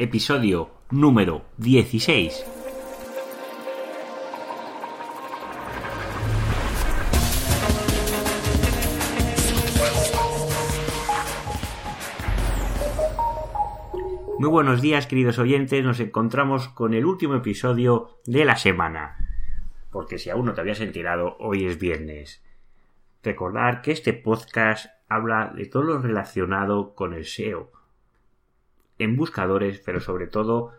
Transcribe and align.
episodio 0.00 0.70
número 0.90 1.44
16. 1.58 2.46
Muy 14.38 14.48
buenos 14.48 14.80
días, 14.80 15.06
queridos 15.06 15.38
oyentes. 15.38 15.84
Nos 15.84 16.00
encontramos 16.00 16.68
con 16.68 16.94
el 16.94 17.04
último 17.04 17.34
episodio 17.34 18.20
de 18.24 18.46
la 18.46 18.56
semana. 18.56 19.18
Porque 19.90 20.16
si 20.16 20.30
aún 20.30 20.46
no 20.46 20.54
te 20.54 20.62
habías 20.62 20.80
enterado, 20.80 21.36
hoy 21.40 21.66
es 21.66 21.78
viernes. 21.78 22.42
Recordar 23.22 23.82
que 23.82 23.92
este 23.92 24.14
podcast 24.14 24.86
habla 25.10 25.52
de 25.54 25.66
todo 25.66 25.82
lo 25.82 25.98
relacionado 25.98 26.94
con 26.94 27.12
el 27.12 27.26
SEO 27.26 27.70
en 29.00 29.16
buscadores, 29.16 29.80
pero 29.84 30.00
sobre 30.00 30.26
todo 30.26 30.72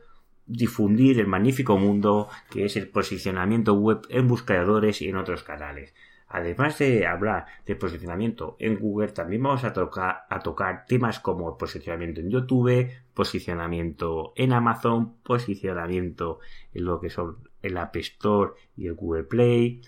difundir 0.46 1.20
el 1.20 1.28
magnífico 1.28 1.78
mundo 1.78 2.30
que 2.50 2.66
es 2.66 2.78
el 2.78 2.88
posicionamiento 2.88 3.74
web 3.74 4.02
en 4.10 4.28
buscadores 4.28 5.02
y 5.02 5.10
en 5.10 5.18
otros 5.18 5.44
canales. 5.44 5.94
Además 6.28 6.78
de 6.80 7.06
hablar 7.06 7.46
de 7.66 7.76
posicionamiento 7.76 8.56
en 8.60 8.80
Google, 8.80 9.10
también 9.10 9.44
vamos 9.44 9.66
a 9.66 9.74
tocar, 9.74 10.24
a 10.30 10.40
tocar 10.40 10.86
temas 10.86 11.20
como 11.20 11.58
posicionamiento 11.58 12.22
en 12.22 12.30
YouTube, 12.30 12.90
posicionamiento 13.14 14.32
en 14.38 14.54
Amazon, 14.54 15.16
posicionamiento 15.24 16.40
en 16.74 16.86
lo 16.86 17.02
que 17.02 17.10
son 17.10 17.38
el 17.62 17.76
App 17.78 17.98
Store 17.98 18.54
y 18.78 18.88
el 18.88 18.94
Google 18.94 19.26
Play. 19.26 19.82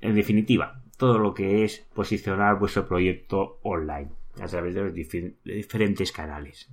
En 0.00 0.16
definitiva, 0.16 0.82
todo 0.96 1.18
lo 1.18 1.32
que 1.32 1.62
es 1.64 1.86
posicionar 1.94 2.58
vuestro 2.58 2.86
proyecto 2.86 3.60
online 3.62 4.10
a 4.40 4.46
través 4.46 4.74
de 4.74 4.82
los 4.82 4.94
diferentes 5.44 6.10
canales. 6.10 6.68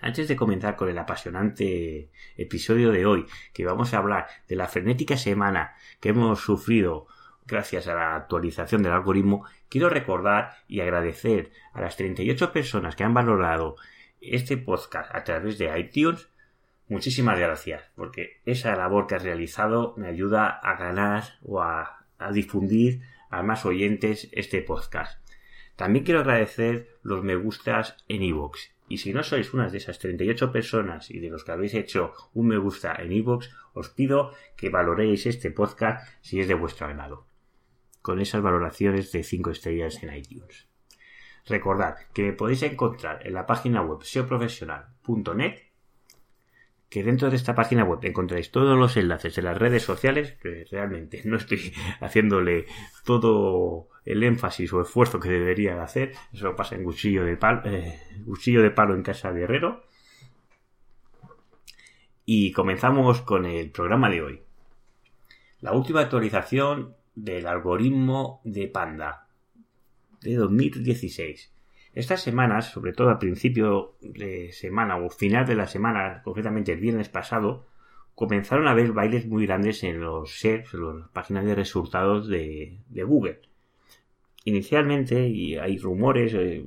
Antes 0.00 0.28
de 0.28 0.36
comenzar 0.36 0.76
con 0.76 0.88
el 0.88 0.98
apasionante 0.98 2.10
episodio 2.36 2.92
de 2.92 3.06
hoy, 3.06 3.26
que 3.52 3.64
vamos 3.64 3.94
a 3.94 3.98
hablar 3.98 4.26
de 4.46 4.56
la 4.56 4.68
frenética 4.68 5.16
semana 5.16 5.74
que 6.00 6.10
hemos 6.10 6.40
sufrido 6.40 7.06
gracias 7.46 7.86
a 7.88 7.94
la 7.94 8.16
actualización 8.16 8.82
del 8.82 8.92
algoritmo, 8.92 9.46
quiero 9.68 9.88
recordar 9.88 10.52
y 10.68 10.80
agradecer 10.80 11.50
a 11.72 11.80
las 11.80 11.96
38 11.96 12.52
personas 12.52 12.96
que 12.96 13.04
han 13.04 13.14
valorado 13.14 13.76
este 14.20 14.56
podcast 14.56 15.14
a 15.14 15.24
través 15.24 15.58
de 15.58 15.78
iTunes. 15.78 16.28
Muchísimas 16.88 17.38
gracias, 17.38 17.90
porque 17.94 18.40
esa 18.44 18.74
labor 18.76 19.06
que 19.06 19.14
has 19.14 19.22
realizado 19.22 19.94
me 19.96 20.08
ayuda 20.08 20.48
a 20.48 20.76
ganar 20.76 21.24
o 21.42 21.62
a, 21.62 22.04
difundir 22.32 23.02
a 23.30 23.42
más 23.42 23.66
oyentes 23.66 24.28
este 24.32 24.62
podcast. 24.62 25.20
También 25.76 26.04
quiero 26.04 26.20
agradecer 26.20 26.88
los 27.02 27.22
me 27.22 27.36
gustas 27.36 27.96
en 28.08 28.22
iVoox. 28.22 28.75
Y 28.88 28.98
si 28.98 29.12
no 29.12 29.22
sois 29.22 29.52
una 29.52 29.68
de 29.68 29.78
esas 29.78 29.98
38 29.98 30.52
personas 30.52 31.10
y 31.10 31.18
de 31.18 31.30
los 31.30 31.44
que 31.44 31.52
habéis 31.52 31.74
hecho 31.74 32.12
un 32.34 32.48
me 32.48 32.58
gusta 32.58 32.94
en 32.98 33.12
iVoox, 33.12 33.48
os 33.74 33.88
pido 33.90 34.32
que 34.56 34.70
valoréis 34.70 35.26
este 35.26 35.50
podcast 35.50 36.08
si 36.20 36.40
es 36.40 36.48
de 36.48 36.54
vuestro 36.54 36.86
agrado 36.86 37.26
con 38.06 38.20
esas 38.20 38.40
valoraciones 38.40 39.10
de 39.10 39.24
5 39.24 39.50
estrellas 39.50 40.00
en 40.04 40.14
iTunes. 40.14 40.68
Recordad 41.44 41.96
que 42.14 42.22
me 42.22 42.32
podéis 42.32 42.62
encontrar 42.62 43.26
en 43.26 43.34
la 43.34 43.46
página 43.46 43.82
web 43.82 44.04
seoprofesional.net 44.04 45.58
que 46.88 47.02
dentro 47.02 47.30
de 47.30 47.36
esta 47.36 47.56
página 47.56 47.82
web 47.82 47.98
encontráis 48.02 48.52
todos 48.52 48.78
los 48.78 48.96
enlaces 48.96 49.34
de 49.34 49.42
las 49.42 49.58
redes 49.58 49.82
sociales, 49.82 50.34
que 50.40 50.64
realmente 50.70 51.22
no 51.24 51.36
estoy 51.36 51.72
haciéndole 52.00 52.66
todo 53.04 53.88
el 54.06 54.22
énfasis 54.22 54.72
o 54.72 54.80
esfuerzo 54.80 55.20
que 55.20 55.28
debería 55.28 55.74
de 55.74 55.82
hacer, 55.82 56.12
eso 56.32 56.56
pasa 56.56 56.76
en 56.76 56.84
cuchillo 56.84 57.24
de 57.24 57.36
palo, 57.36 57.62
eh, 57.66 58.00
de 58.16 58.70
palo 58.70 58.94
en 58.94 59.02
casa 59.02 59.32
de 59.32 59.42
herrero. 59.42 59.84
Y 62.24 62.52
comenzamos 62.52 63.20
con 63.20 63.44
el 63.44 63.70
programa 63.70 64.08
de 64.08 64.22
hoy. 64.22 64.42
La 65.60 65.72
última 65.72 66.00
actualización 66.00 66.96
del 67.14 67.46
algoritmo 67.46 68.40
de 68.44 68.68
Panda 68.68 69.26
de 70.22 70.34
2016. 70.36 71.52
Estas 71.94 72.22
semanas, 72.22 72.70
sobre 72.72 72.92
todo 72.92 73.10
a 73.10 73.18
principio 73.18 73.96
de 74.00 74.52
semana 74.52 74.96
o 74.98 75.08
final 75.08 75.46
de 75.46 75.54
la 75.54 75.66
semana, 75.66 76.20
concretamente 76.22 76.72
el 76.72 76.80
viernes 76.80 77.08
pasado, 77.08 77.66
comenzaron 78.14 78.66
a 78.66 78.72
haber 78.72 78.92
bailes 78.92 79.26
muy 79.26 79.46
grandes 79.46 79.82
en 79.82 80.00
los 80.00 80.38
SERPs, 80.38 80.74
en 80.74 81.00
las 81.00 81.08
páginas 81.10 81.44
de 81.44 81.54
resultados 81.54 82.28
de, 82.28 82.80
Google. 82.90 83.40
Inicialmente, 84.46 85.26
y 85.26 85.56
hay 85.56 85.76
rumores, 85.76 86.32
eh, 86.32 86.66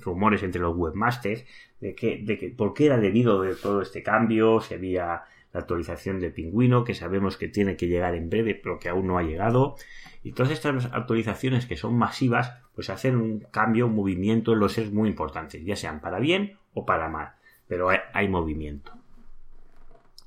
rumores 0.00 0.42
entre 0.42 0.62
los 0.62 0.74
webmasters 0.74 1.44
de 1.78 1.94
que, 1.94 2.22
de 2.24 2.38
que 2.38 2.48
por 2.48 2.72
qué 2.72 2.86
era 2.86 2.96
debido 2.96 3.42
de 3.42 3.54
todo 3.54 3.82
este 3.82 4.02
cambio, 4.02 4.62
se 4.62 4.76
había 4.76 5.24
la 5.52 5.60
actualización 5.60 6.20
de 6.20 6.30
Pingüino, 6.30 6.84
que 6.84 6.94
sabemos 6.94 7.36
que 7.36 7.48
tiene 7.48 7.76
que 7.76 7.86
llegar 7.86 8.14
en 8.14 8.30
breve, 8.30 8.54
pero 8.54 8.78
que 8.78 8.88
aún 8.88 9.06
no 9.06 9.18
ha 9.18 9.22
llegado. 9.24 9.76
Y 10.22 10.32
todas 10.32 10.50
estas 10.50 10.86
actualizaciones 10.86 11.66
que 11.66 11.76
son 11.76 11.98
masivas, 11.98 12.54
pues 12.74 12.88
hacen 12.88 13.16
un 13.16 13.40
cambio, 13.40 13.84
un 13.84 13.94
movimiento 13.94 14.54
en 14.54 14.60
los 14.60 14.72
seres 14.72 14.90
muy 14.90 15.10
importantes, 15.10 15.62
ya 15.62 15.76
sean 15.76 16.00
para 16.00 16.18
bien 16.18 16.56
o 16.72 16.86
para 16.86 17.10
mal, 17.10 17.32
pero 17.66 17.90
hay, 17.90 18.28
movimiento. 18.28 18.90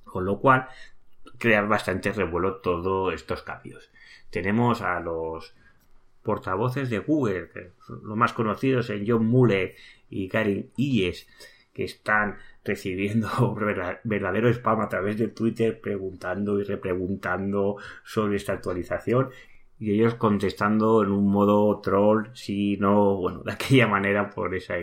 Con 0.03 0.26
lo 0.26 0.38
cual, 0.38 0.68
crear 1.40 1.68
bastante 1.68 2.14
revuelo 2.14 2.58
todos 2.58 3.12
estos 3.12 3.42
cambios. 3.42 3.90
Tenemos 4.30 4.84
a 4.84 5.00
los 5.00 5.56
portavoces 6.24 6.90
de 6.90 7.00
Google, 7.00 7.50
los 8.04 8.18
más 8.18 8.34
conocidos 8.34 8.90
en 8.90 9.06
John 9.08 9.26
Muller 9.26 9.76
y 10.09 10.28
Karin 10.28 10.72
Illes, 10.76 11.28
que 11.74 11.84
están 11.84 12.38
recibiendo 12.64 13.56
verdadero 14.04 14.50
spam 14.50 14.82
a 14.82 14.90
través 14.90 15.18
de 15.18 15.28
Twitter 15.28 15.80
preguntando 15.80 16.59
y 16.59 16.64
repreguntando 16.64 17.78
sobre 18.04 18.38
esta 18.38 18.54
actualización 18.54 19.30
y 19.82 19.96
ellos 19.96 20.14
contestando 20.14 21.02
en 21.02 21.09
un 21.09 21.28
modo 21.32 21.82
troll, 21.82 22.28
si 22.34 22.78
no, 22.78 23.16
bueno, 23.16 23.42
de 23.42 23.52
aquella 23.53 23.88
manera 23.88 24.30
por 24.30 24.53
esa 24.53 24.76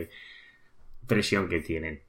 presión 1.07 1.49
que 1.49 1.61
tienen. 1.61 2.03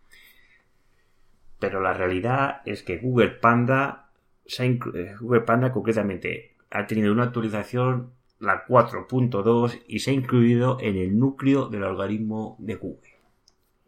Pero 1.60 1.82
la 1.82 1.94
realidad 1.94 2.62
es 2.66 2.82
que 2.82 2.98
Google 2.98 3.30
Panda, 3.30 4.10
eh, 4.58 4.80
Google 5.20 5.42
Panda 5.42 5.72
concretamente, 5.72 6.56
ha 6.72 6.88
tenido 6.88 7.14
una 7.14 7.26
actualización, 7.26 8.12
la 8.40 8.66
4.2, 8.66 9.84
y 9.88 10.00
se 10.00 10.12
ha 10.12 10.14
incluido 10.14 10.78
en 10.80 10.98
el 10.98 11.18
núcleo 11.18 11.68
del 11.68 11.84
algoritmo 11.84 12.56
de 12.60 12.76
Google. 12.76 13.10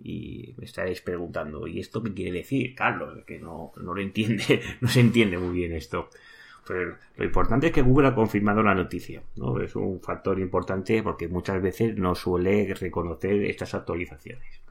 Y 0.04 0.56
me 0.58 0.66
estaréis 0.66 1.02
preguntando, 1.02 1.68
¿y 1.68 1.80
esto 1.80 2.02
qué 2.02 2.14
quiere 2.14 2.32
decir, 2.32 2.76
Carlos? 2.76 3.24
Que 3.26 3.40
no, 3.40 3.72
no 3.78 3.94
lo 3.94 4.02
entiende, 4.02 4.62
no 4.82 4.88
se 4.88 5.00
entiende 5.00 5.38
muy 5.38 5.56
bien 5.56 5.74
esto. 5.74 6.10
Pero 6.68 6.98
lo 7.18 7.26
importante 7.26 7.68
es 7.68 7.74
que 7.74 7.82
Google 7.82 8.10
ha 8.10 8.16
confirmado 8.16 8.62
la 8.62 8.76
noticia, 8.76 9.24
¿no? 9.36 9.60
Es 9.60 9.76
un 9.76 10.00
factor 10.02 10.40
importante 10.40 11.02
porque 11.02 11.28
muchas 11.28 11.62
veces 11.62 11.96
no 11.98 12.16
suele 12.16 12.74
reconocer 12.74 13.44
estas 13.46 13.74
actualizaciones. 13.74 14.62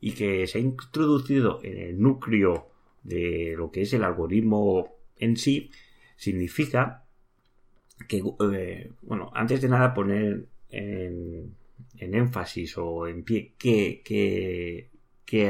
Y 0.00 0.12
que 0.12 0.46
se 0.46 0.58
ha 0.58 0.60
introducido 0.60 1.60
en 1.62 1.78
el 1.78 2.00
núcleo 2.00 2.68
de 3.02 3.54
lo 3.56 3.70
que 3.70 3.82
es 3.82 3.92
el 3.92 4.04
algoritmo 4.04 4.96
en 5.16 5.36
sí, 5.36 5.70
significa 6.16 7.04
que, 8.06 8.22
eh, 8.54 8.90
bueno, 9.02 9.30
antes 9.34 9.60
de 9.60 9.68
nada 9.68 9.94
poner 9.94 10.44
en, 10.70 11.54
énfasis 11.98 12.76
o 12.78 13.06
en 13.06 13.22
pie 13.22 13.54
qué, 13.58 14.90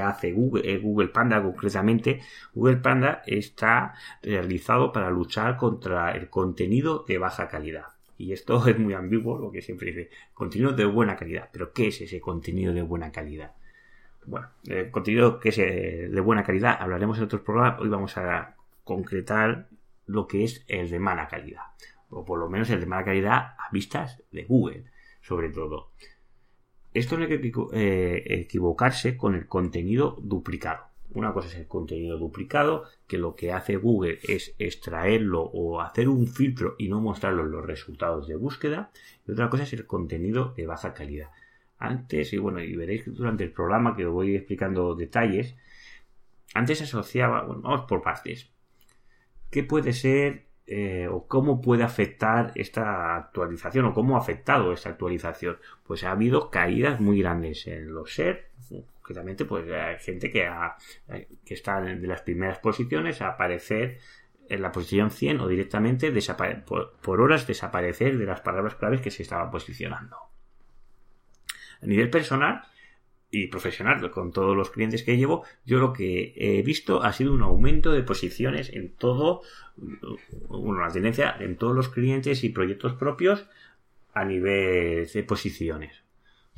hace 0.00 0.32
Google, 0.32 0.62
eh, 0.72 0.78
Google 0.78 1.08
Panda 1.08 1.42
concretamente, 1.42 2.20
Google 2.54 2.76
Panda 2.76 3.22
está 3.26 3.94
realizado 4.22 4.92
para 4.92 5.10
luchar 5.10 5.56
contra 5.56 6.12
el 6.12 6.28
contenido 6.30 7.04
de 7.08 7.18
baja 7.18 7.48
calidad. 7.48 7.86
Y 8.16 8.32
esto 8.32 8.64
es 8.68 8.78
muy 8.78 8.94
ambiguo, 8.94 9.38
lo 9.38 9.50
que 9.50 9.62
siempre 9.62 9.88
dice, 9.88 10.10
contenido 10.34 10.72
de 10.72 10.84
buena 10.84 11.16
calidad. 11.16 11.48
Pero 11.52 11.72
¿qué 11.72 11.88
es 11.88 12.00
ese 12.00 12.20
contenido 12.20 12.72
de 12.72 12.82
buena 12.82 13.10
calidad? 13.10 13.52
Bueno, 14.24 14.48
el 14.68 14.90
contenido 14.90 15.40
que 15.40 15.48
es 15.48 15.58
eh, 15.58 16.08
de 16.08 16.20
buena 16.20 16.44
calidad 16.44 16.76
hablaremos 16.78 17.18
en 17.18 17.24
otros 17.24 17.42
programas. 17.42 17.80
Hoy 17.80 17.88
vamos 17.88 18.16
a 18.16 18.54
concretar 18.84 19.66
lo 20.06 20.26
que 20.26 20.44
es 20.44 20.64
el 20.68 20.90
de 20.90 20.98
mala 20.98 21.28
calidad. 21.28 21.62
O 22.12 22.24
por 22.24 22.38
lo 22.38 22.48
menos 22.48 22.70
el 22.70 22.80
de 22.80 22.86
mala 22.86 23.04
calidad 23.04 23.56
a 23.58 23.68
vistas 23.72 24.22
de 24.30 24.44
Google, 24.44 24.84
sobre 25.20 25.50
todo 25.50 25.92
esto 26.94 27.16
no 27.16 27.24
hay 27.24 27.38
que 27.38 27.52
eh, 27.72 28.22
equivocarse 28.26 29.16
con 29.16 29.34
el 29.34 29.46
contenido 29.46 30.18
duplicado. 30.20 30.84
Una 31.14 31.32
cosa 31.32 31.48
es 31.48 31.54
el 31.56 31.66
contenido 31.66 32.18
duplicado, 32.18 32.84
que 33.06 33.18
lo 33.18 33.34
que 33.34 33.52
hace 33.52 33.76
Google 33.76 34.18
es 34.22 34.54
extraerlo 34.58 35.42
o 35.42 35.80
hacer 35.80 36.08
un 36.08 36.26
filtro 36.26 36.74
y 36.78 36.88
no 36.88 37.00
mostrarlo 37.00 37.44
en 37.44 37.50
los 37.50 37.64
resultados 37.64 38.28
de 38.28 38.36
búsqueda. 38.36 38.90
Y 39.26 39.32
otra 39.32 39.48
cosa 39.48 39.62
es 39.62 39.72
el 39.72 39.86
contenido 39.86 40.52
de 40.56 40.66
baja 40.66 40.92
calidad. 40.92 41.30
Antes, 41.78 42.32
y 42.32 42.38
bueno, 42.38 42.62
y 42.62 42.76
veréis 42.76 43.04
durante 43.06 43.44
el 43.44 43.52
programa 43.52 43.96
que 43.96 44.06
os 44.06 44.12
voy 44.12 44.36
explicando 44.36 44.94
detalles, 44.94 45.56
antes 46.54 46.78
se 46.78 46.84
asociaba, 46.84 47.44
bueno, 47.44 47.62
vamos 47.62 47.86
por 47.88 48.02
partes. 48.02 48.50
¿Qué 49.50 49.64
puede 49.64 49.92
ser 49.92 50.46
eh, 50.66 51.08
o 51.10 51.26
cómo 51.26 51.60
puede 51.60 51.82
afectar 51.82 52.52
esta 52.54 53.16
actualización 53.16 53.86
o 53.86 53.94
cómo 53.94 54.16
ha 54.16 54.20
afectado 54.20 54.72
esta 54.72 54.90
actualización. 54.90 55.58
Pues 55.84 56.04
ha 56.04 56.12
habido 56.12 56.50
caídas 56.50 57.00
muy 57.00 57.20
grandes 57.20 57.66
en 57.66 57.92
los 57.92 58.14
SER, 58.14 58.48
lógicamente, 59.02 59.44
pues 59.44 59.70
hay 59.70 59.98
gente 59.98 60.30
que, 60.30 60.48
que 61.44 61.54
está 61.54 61.78
en 61.90 62.06
las 62.06 62.22
primeras 62.22 62.58
posiciones 62.60 63.20
a 63.20 63.28
aparecer 63.28 63.98
en 64.48 64.62
la 64.62 64.70
posición 64.70 65.10
100 65.10 65.40
o 65.40 65.48
directamente 65.48 66.12
por, 66.66 67.20
horas 67.20 67.46
desaparecer 67.46 68.18
de 68.18 68.26
las 68.26 68.40
palabras 68.40 68.74
claves 68.74 69.00
que 69.00 69.10
se 69.10 69.22
estaban 69.22 69.50
posicionando. 69.50 70.16
A 71.80 71.86
nivel 71.86 72.10
personal 72.10 72.62
y 73.32 73.46
profesional, 73.46 74.10
con 74.10 74.30
todos 74.30 74.54
los 74.54 74.70
clientes 74.70 75.02
que 75.02 75.16
llevo, 75.16 75.42
yo 75.64 75.78
lo 75.78 75.94
que 75.94 76.34
he 76.36 76.62
visto 76.62 77.02
ha 77.02 77.14
sido 77.14 77.32
un 77.32 77.40
aumento 77.40 77.90
de 77.90 78.02
posiciones 78.02 78.70
en 78.74 78.94
todo, 78.94 79.40
una 80.48 80.88
tendencia 80.88 81.34
en 81.40 81.56
todos 81.56 81.74
los 81.74 81.88
clientes 81.88 82.44
y 82.44 82.50
proyectos 82.50 82.92
propios 82.92 83.48
a 84.12 84.26
nivel 84.26 85.08
de 85.10 85.22
posiciones. 85.22 86.04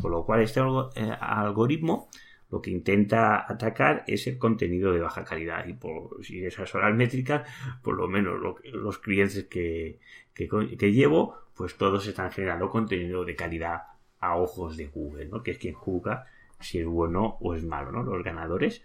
Con 0.02 0.10
lo 0.10 0.24
cual 0.24 0.42
este 0.42 0.60
eh, 0.60 1.16
algoritmo 1.20 2.08
lo 2.50 2.60
que 2.60 2.70
intenta 2.70 3.50
atacar 3.50 4.02
es 4.08 4.26
el 4.26 4.36
contenido 4.36 4.92
de 4.92 5.00
baja 5.00 5.24
calidad 5.24 5.66
y 5.68 5.74
por 5.74 6.24
si 6.24 6.44
esas 6.44 6.74
horas 6.74 6.92
métricas 6.94 7.48
por 7.82 7.96
lo 7.96 8.08
menos 8.08 8.40
los 8.64 8.98
clientes 8.98 9.44
que, 9.44 10.00
que, 10.34 10.92
llevo 10.92 11.36
pues 11.54 11.76
todos 11.76 12.06
están 12.06 12.32
generando 12.32 12.68
contenido 12.68 13.24
de 13.24 13.36
calidad 13.36 13.82
a 14.20 14.36
ojos 14.36 14.76
de 14.76 14.86
Google 14.86 15.26
¿no? 15.26 15.42
que 15.42 15.52
es 15.52 15.58
quien 15.58 15.74
juzga 15.74 16.26
si 16.60 16.78
es 16.78 16.86
bueno 16.86 17.36
o 17.40 17.54
es 17.54 17.64
malo 17.64 17.92
¿no? 17.92 18.02
los 18.02 18.22
ganadores 18.22 18.82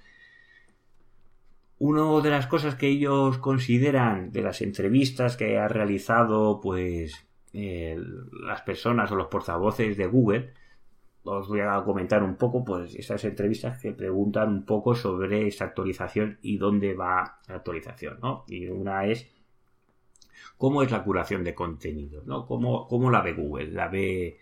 una 1.77 2.21
de 2.21 2.29
las 2.29 2.47
cosas 2.47 2.75
que 2.75 2.87
ellos 2.87 3.37
consideran 3.37 4.31
de 4.31 4.41
las 4.41 4.61
entrevistas 4.61 5.37
que 5.37 5.57
ha 5.57 5.67
realizado 5.67 6.59
pues 6.61 7.25
eh, 7.53 7.97
las 8.43 8.61
personas 8.61 9.11
o 9.11 9.15
los 9.15 9.27
portavoces 9.27 9.95
de 9.97 10.07
Google 10.07 10.53
os 11.23 11.47
voy 11.47 11.61
a 11.61 11.83
comentar 11.83 12.23
un 12.23 12.35
poco, 12.35 12.63
pues, 12.63 12.95
esas 12.95 13.23
entrevistas 13.25 13.79
que 13.79 13.91
preguntan 13.91 14.49
un 14.49 14.65
poco 14.65 14.95
sobre 14.95 15.47
esa 15.47 15.65
actualización 15.65 16.39
y 16.41 16.57
dónde 16.57 16.93
va 16.93 17.39
la 17.47 17.55
actualización, 17.55 18.19
¿no? 18.21 18.45
Y 18.47 18.67
una 18.67 19.05
es 19.05 19.29
cómo 20.57 20.81
es 20.81 20.91
la 20.91 21.03
curación 21.03 21.43
de 21.43 21.55
contenidos, 21.55 22.25
¿no? 22.25 22.45
¿Cómo, 22.45 22.87
cómo 22.87 23.11
la 23.11 23.21
ve 23.21 23.33
Google? 23.33 23.71
¿La 23.71 23.87
ve 23.87 24.39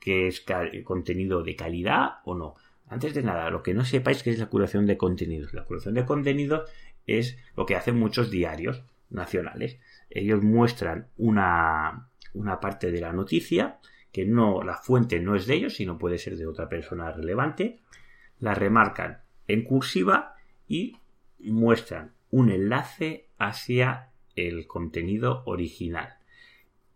que 0.00 0.28
es 0.28 0.44
contenido 0.84 1.42
de 1.42 1.56
calidad 1.56 2.18
o 2.24 2.34
no? 2.34 2.54
Antes 2.88 3.14
de 3.14 3.22
nada, 3.22 3.50
lo 3.50 3.62
que 3.62 3.74
no 3.74 3.84
sepáis 3.84 4.22
que 4.22 4.30
es 4.30 4.38
la 4.38 4.46
curación 4.46 4.86
de 4.86 4.96
contenidos. 4.96 5.52
La 5.54 5.64
curación 5.64 5.94
de 5.94 6.04
contenidos 6.04 6.70
es 7.06 7.36
lo 7.56 7.66
que 7.66 7.76
hacen 7.76 7.98
muchos 7.98 8.30
diarios 8.30 8.84
nacionales. 9.10 9.78
Ellos 10.10 10.42
muestran 10.42 11.08
una, 11.16 12.08
una 12.34 12.60
parte 12.60 12.92
de 12.92 13.00
la 13.00 13.12
noticia 13.12 13.78
que 14.12 14.24
no, 14.24 14.62
la 14.62 14.76
fuente 14.76 15.20
no 15.20 15.36
es 15.36 15.46
de 15.46 15.54
ellos, 15.54 15.74
sino 15.74 15.98
puede 15.98 16.18
ser 16.18 16.36
de 16.36 16.46
otra 16.46 16.68
persona 16.68 17.12
relevante, 17.12 17.80
la 18.38 18.54
remarcan 18.54 19.20
en 19.46 19.62
cursiva 19.64 20.36
y 20.68 20.96
muestran 21.38 22.12
un 22.30 22.50
enlace 22.50 23.28
hacia 23.38 24.10
el 24.34 24.66
contenido 24.66 25.42
original. 25.44 26.16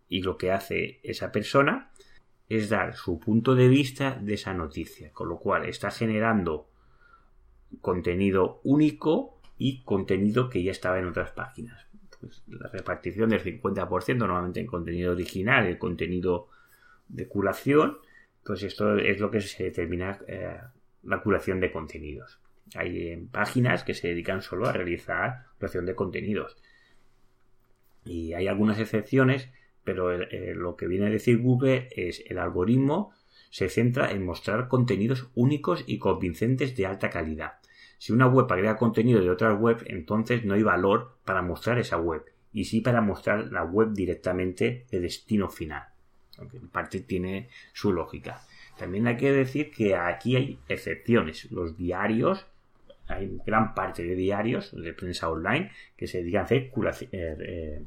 Y 0.07 0.23
lo 0.23 0.37
que 0.37 0.51
hace 0.51 0.99
esa 1.03 1.31
persona 1.31 1.90
es 2.57 2.69
dar 2.69 2.95
su 2.95 3.17
punto 3.17 3.55
de 3.55 3.69
vista 3.69 4.19
de 4.21 4.33
esa 4.33 4.53
noticia, 4.53 5.11
con 5.13 5.29
lo 5.29 5.39
cual 5.39 5.65
está 5.65 5.89
generando 5.89 6.67
contenido 7.79 8.59
único 8.65 9.39
y 9.57 9.83
contenido 9.83 10.49
que 10.49 10.61
ya 10.61 10.71
estaba 10.71 10.99
en 10.99 11.05
otras 11.05 11.31
páginas. 11.31 11.87
Pues 12.19 12.43
la 12.47 12.67
repartición 12.67 13.29
del 13.29 13.41
50% 13.41 14.17
normalmente 14.17 14.59
en 14.59 14.67
contenido 14.67 15.13
original, 15.13 15.65
el 15.65 15.77
contenido 15.77 16.49
de 17.07 17.27
curación, 17.27 17.97
pues 18.43 18.63
esto 18.63 18.97
es 18.97 19.19
lo 19.21 19.31
que 19.31 19.39
se 19.39 19.63
determina 19.63 20.19
eh, 20.27 20.57
la 21.03 21.21
curación 21.21 21.61
de 21.61 21.71
contenidos. 21.71 22.41
Hay 22.75 23.07
eh, 23.07 23.27
páginas 23.31 23.85
que 23.85 23.93
se 23.93 24.09
dedican 24.09 24.41
solo 24.41 24.67
a 24.67 24.73
realizar 24.73 25.45
curación 25.57 25.85
de 25.85 25.95
contenidos. 25.95 26.57
Y 28.03 28.33
hay 28.33 28.47
algunas 28.47 28.77
excepciones, 28.77 29.49
pero 29.83 30.11
eh, 30.11 30.53
lo 30.55 30.75
que 30.75 30.87
viene 30.87 31.07
a 31.07 31.09
decir 31.09 31.39
Google 31.39 31.89
es 31.91 32.23
el 32.27 32.37
algoritmo 32.37 33.13
se 33.49 33.67
centra 33.67 34.11
en 34.11 34.25
mostrar 34.25 34.69
contenidos 34.69 35.29
únicos 35.35 35.83
y 35.85 35.99
convincentes 35.99 36.75
de 36.77 36.85
alta 36.85 37.09
calidad. 37.09 37.55
Si 37.97 38.13
una 38.13 38.27
web 38.27 38.47
agrega 38.49 38.77
contenido 38.77 39.19
de 39.19 39.29
otras 39.29 39.59
web, 39.59 39.83
entonces 39.87 40.45
no 40.45 40.53
hay 40.53 40.63
valor 40.63 41.17
para 41.25 41.41
mostrar 41.41 41.77
esa 41.77 41.97
web, 41.97 42.23
y 42.53 42.63
sí 42.65 42.79
para 42.79 43.01
mostrar 43.01 43.51
la 43.51 43.63
web 43.63 43.91
directamente 43.91 44.85
de 44.89 44.99
destino 45.01 45.49
final 45.49 45.91
aunque 46.41 46.57
en 46.57 46.67
parte 46.67 46.99
tiene 47.01 47.49
su 47.73 47.93
lógica. 47.93 48.41
También 48.77 49.07
hay 49.07 49.17
que 49.17 49.31
decir 49.31 49.71
que 49.71 49.95
aquí 49.95 50.35
hay 50.35 50.59
excepciones. 50.67 51.51
Los 51.51 51.77
diarios, 51.77 52.47
hay 53.07 53.39
gran 53.45 53.73
parte 53.73 54.03
de 54.03 54.15
diarios 54.15 54.75
de 54.75 54.93
prensa 54.93 55.29
online 55.29 55.71
que 55.95 56.07
se 56.07 56.19
dedican 56.19 56.41
a 56.41 56.45
hacer 56.45 56.71
eh, 56.73 57.09
eh, 57.11 57.83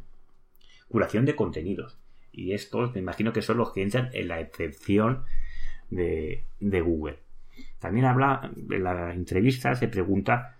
de 1.25 1.37
contenidos. 1.37 1.99
Y 2.32 2.52
estos 2.52 2.94
me 2.94 3.00
imagino 3.00 3.32
que 3.32 3.43
son 3.43 3.58
los 3.58 3.73
que 3.73 3.82
entran 3.82 4.11
en 4.12 4.29
la 4.29 4.41
excepción 4.41 5.25
de, 5.91 6.44
Google. 6.61 7.19
También 7.79 8.06
habla, 8.06 8.50
en 8.70 8.85
la 8.85 9.12
entrevista 9.12 9.75
se 9.75 9.88
pregunta 9.88 10.56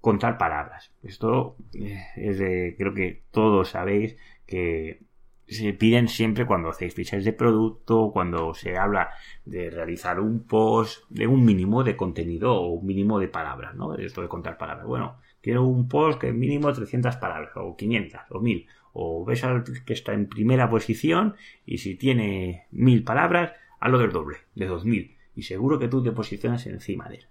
contar 0.00 0.38
palabras. 0.38 0.92
Esto 1.02 1.56
eh, 1.74 2.02
es 2.16 2.38
de, 2.38 2.74
creo 2.78 2.94
que 2.94 3.22
todos 3.30 3.70
sabéis 3.70 4.16
que 4.46 5.00
se 5.48 5.72
piden 5.72 6.08
siempre 6.08 6.46
cuando 6.46 6.68
hacéis 6.68 6.94
fichas 6.94 7.24
de 7.24 7.32
producto, 7.32 8.10
cuando 8.12 8.54
se 8.54 8.76
habla 8.76 9.10
de 9.44 9.70
realizar 9.70 10.20
un 10.20 10.46
post 10.46 11.04
de 11.08 11.26
un 11.26 11.44
mínimo 11.44 11.84
de 11.84 11.96
contenido 11.96 12.54
o 12.54 12.68
un 12.68 12.86
mínimo 12.86 13.18
de 13.18 13.28
palabras, 13.28 13.74
¿no? 13.74 13.94
Esto 13.94 14.20
de 14.20 14.28
contar 14.28 14.58
palabras. 14.58 14.86
Bueno, 14.86 15.16
quiero 15.40 15.64
un 15.64 15.88
post 15.88 16.20
que 16.20 16.32
mínimo 16.32 16.72
300 16.72 17.16
palabras, 17.16 17.50
o 17.56 17.76
500, 17.76 18.20
o 18.30 18.40
1000, 18.40 18.66
o 18.92 19.24
ves 19.24 19.44
al 19.44 19.64
que 19.84 19.92
está 19.92 20.12
en 20.12 20.28
primera 20.28 20.68
posición 20.70 21.36
y 21.66 21.78
si 21.78 21.94
tiene 21.94 22.66
1000 22.70 23.04
palabras, 23.04 23.52
hazlo 23.80 23.98
del 23.98 24.12
doble, 24.12 24.38
de 24.54 24.66
2000, 24.66 25.16
y 25.34 25.42
seguro 25.42 25.78
que 25.78 25.88
tú 25.88 26.02
te 26.02 26.12
posicionas 26.12 26.66
encima 26.66 27.08
de 27.08 27.16
él, 27.16 27.26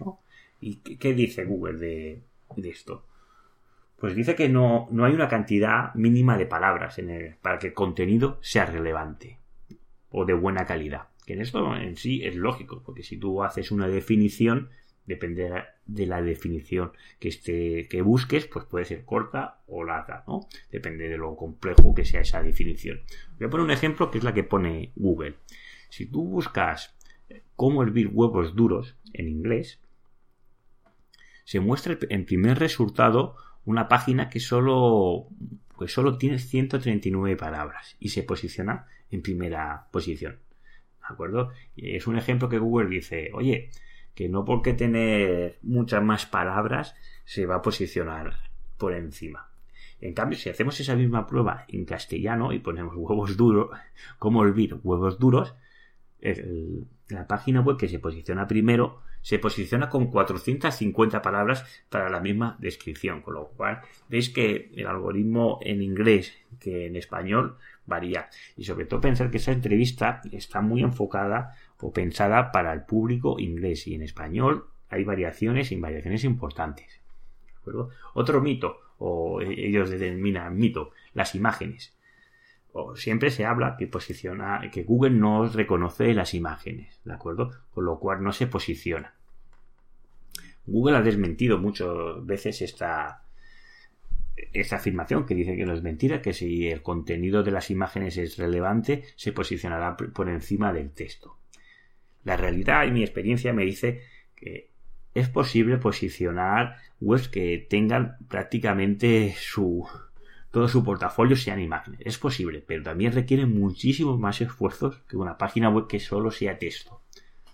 ¿no? 0.00 0.20
¿Y 0.60 0.76
qué 0.76 1.14
dice 1.14 1.44
Google 1.44 1.78
de, 1.78 2.22
de 2.56 2.68
esto? 2.68 3.04
Pues 3.98 4.14
dice 4.14 4.34
que 4.34 4.48
no, 4.48 4.88
no 4.90 5.04
hay 5.04 5.14
una 5.14 5.28
cantidad 5.28 5.94
mínima 5.94 6.36
de 6.36 6.46
palabras 6.46 6.98
en 6.98 7.10
el, 7.10 7.36
para 7.36 7.58
que 7.58 7.68
el 7.68 7.74
contenido 7.74 8.38
sea 8.42 8.66
relevante 8.66 9.38
o 10.10 10.24
de 10.24 10.34
buena 10.34 10.66
calidad. 10.66 11.08
Que 11.24 11.32
en 11.32 11.40
esto 11.40 11.74
en 11.74 11.96
sí 11.96 12.22
es 12.24 12.36
lógico, 12.36 12.82
porque 12.84 13.02
si 13.02 13.16
tú 13.16 13.42
haces 13.42 13.70
una 13.70 13.88
definición, 13.88 14.68
depende 15.06 15.64
de 15.86 16.06
la 16.06 16.20
definición 16.20 16.92
que, 17.18 17.86
que 17.88 18.02
busques, 18.02 18.46
pues 18.46 18.64
puede 18.64 18.84
ser 18.84 19.04
corta 19.04 19.60
o 19.66 19.84
larga, 19.84 20.24
¿no? 20.26 20.48
Depende 20.70 21.08
de 21.08 21.16
lo 21.16 21.36
complejo 21.36 21.94
que 21.94 22.04
sea 22.04 22.20
esa 22.20 22.42
definición. 22.42 23.00
Voy 23.38 23.46
a 23.46 23.50
poner 23.50 23.64
un 23.64 23.70
ejemplo 23.70 24.10
que 24.10 24.18
es 24.18 24.24
la 24.24 24.34
que 24.34 24.44
pone 24.44 24.92
Google. 24.96 25.36
Si 25.90 26.06
tú 26.06 26.24
buscas 26.24 26.96
cómo 27.54 27.82
hervir 27.82 28.08
huevos 28.12 28.54
duros 28.54 28.96
en 29.12 29.28
inglés, 29.28 29.80
se 31.44 31.60
muestra 31.60 31.96
en 32.10 32.26
primer 32.26 32.58
resultado 32.58 33.36
una 33.64 33.88
página 33.88 34.28
que 34.28 34.40
solo, 34.40 35.28
pues 35.76 35.92
solo 35.92 36.18
tiene 36.18 36.38
139 36.38 37.36
palabras 37.36 37.96
y 38.00 38.10
se 38.10 38.22
posiciona 38.22 38.86
en 39.10 39.22
primera 39.22 39.86
posición. 39.92 40.40
¿De 41.00 41.14
acuerdo? 41.14 41.52
Es 41.76 42.06
un 42.08 42.18
ejemplo 42.18 42.48
que 42.48 42.58
Google 42.58 42.88
dice, 42.88 43.30
oye, 43.32 43.70
que 44.16 44.30
no 44.30 44.46
porque 44.46 44.72
tener 44.72 45.58
muchas 45.62 46.02
más 46.02 46.24
palabras 46.24 46.96
se 47.26 47.44
va 47.44 47.56
a 47.56 47.62
posicionar 47.62 48.38
por 48.78 48.94
encima. 48.94 49.50
En 50.00 50.14
cambio, 50.14 50.38
si 50.38 50.48
hacemos 50.48 50.80
esa 50.80 50.96
misma 50.96 51.26
prueba 51.26 51.66
en 51.68 51.84
castellano 51.84 52.54
y 52.54 52.58
ponemos 52.58 52.94
huevos 52.96 53.36
duros, 53.36 53.70
como 54.18 54.40
olvido 54.40 54.80
huevos 54.82 55.18
duros, 55.18 55.54
la 57.08 57.26
página 57.26 57.60
web 57.60 57.76
que 57.76 57.88
se 57.88 57.98
posiciona 57.98 58.48
primero 58.48 59.02
se 59.26 59.40
posiciona 59.40 59.88
con 59.88 60.06
450 60.06 61.20
palabras 61.20 61.64
para 61.90 62.08
la 62.08 62.20
misma 62.20 62.56
descripción, 62.60 63.22
con 63.22 63.34
lo 63.34 63.48
cual 63.48 63.80
veis 64.08 64.30
que 64.30 64.70
el 64.76 64.86
algoritmo 64.86 65.58
en 65.62 65.82
inglés 65.82 66.32
que 66.60 66.86
en 66.86 66.94
español 66.94 67.56
varía. 67.86 68.28
Y 68.56 68.62
sobre 68.62 68.84
todo 68.84 69.00
pensar 69.00 69.32
que 69.32 69.38
esa 69.38 69.50
entrevista 69.50 70.20
está 70.30 70.60
muy 70.60 70.82
enfocada 70.82 71.56
o 71.80 71.92
pensada 71.92 72.52
para 72.52 72.72
el 72.72 72.82
público 72.82 73.40
inglés 73.40 73.88
y 73.88 73.96
en 73.96 74.02
español 74.02 74.66
hay 74.90 75.02
variaciones 75.02 75.72
y 75.72 75.76
variaciones 75.76 76.22
importantes. 76.22 77.00
Otro 78.14 78.40
mito, 78.40 78.78
o 78.98 79.40
ellos 79.40 79.90
determinan 79.90 80.56
mito, 80.56 80.92
las 81.14 81.34
imágenes 81.34 81.96
siempre 82.94 83.30
se 83.30 83.44
habla 83.44 83.76
que 83.76 83.86
posiciona, 83.86 84.60
que 84.70 84.84
Google 84.84 85.10
no 85.10 85.48
reconoce 85.48 86.12
las 86.14 86.34
imágenes, 86.34 87.00
¿de 87.04 87.14
acuerdo? 87.14 87.50
Con 87.72 87.84
lo 87.84 87.98
cual 87.98 88.22
no 88.22 88.32
se 88.32 88.46
posiciona. 88.46 89.14
Google 90.66 90.96
ha 90.96 91.02
desmentido 91.02 91.58
muchas 91.58 91.88
veces 92.24 92.62
esta, 92.62 93.22
esta 94.52 94.76
afirmación 94.76 95.26
que 95.26 95.34
dice 95.34 95.56
que 95.56 95.64
no 95.64 95.74
es 95.74 95.82
mentira, 95.82 96.22
que 96.22 96.32
si 96.32 96.68
el 96.68 96.82
contenido 96.82 97.42
de 97.42 97.52
las 97.52 97.70
imágenes 97.70 98.16
es 98.16 98.36
relevante, 98.36 99.04
se 99.16 99.32
posicionará 99.32 99.96
por 99.96 100.28
encima 100.28 100.72
del 100.72 100.90
texto. 100.90 101.38
La 102.24 102.36
realidad 102.36 102.86
y 102.86 102.90
mi 102.90 103.02
experiencia 103.02 103.52
me 103.52 103.64
dice 103.64 104.02
que 104.34 104.70
es 105.14 105.28
posible 105.28 105.78
posicionar 105.78 106.76
webs 107.00 107.28
que 107.28 107.66
tengan 107.70 108.18
prácticamente 108.28 109.34
su 109.38 109.86
todo 110.50 110.68
su 110.68 110.82
portafolio 110.82 111.36
sean 111.36 111.60
imágenes. 111.60 112.00
Es 112.02 112.16
posible, 112.16 112.64
pero 112.66 112.82
también 112.82 113.12
requiere 113.12 113.44
muchísimos 113.44 114.18
más 114.18 114.40
esfuerzos 114.40 115.02
que 115.08 115.18
una 115.18 115.36
página 115.36 115.68
web 115.68 115.86
que 115.86 116.00
solo 116.00 116.30
sea 116.30 116.58
texto. 116.58 117.02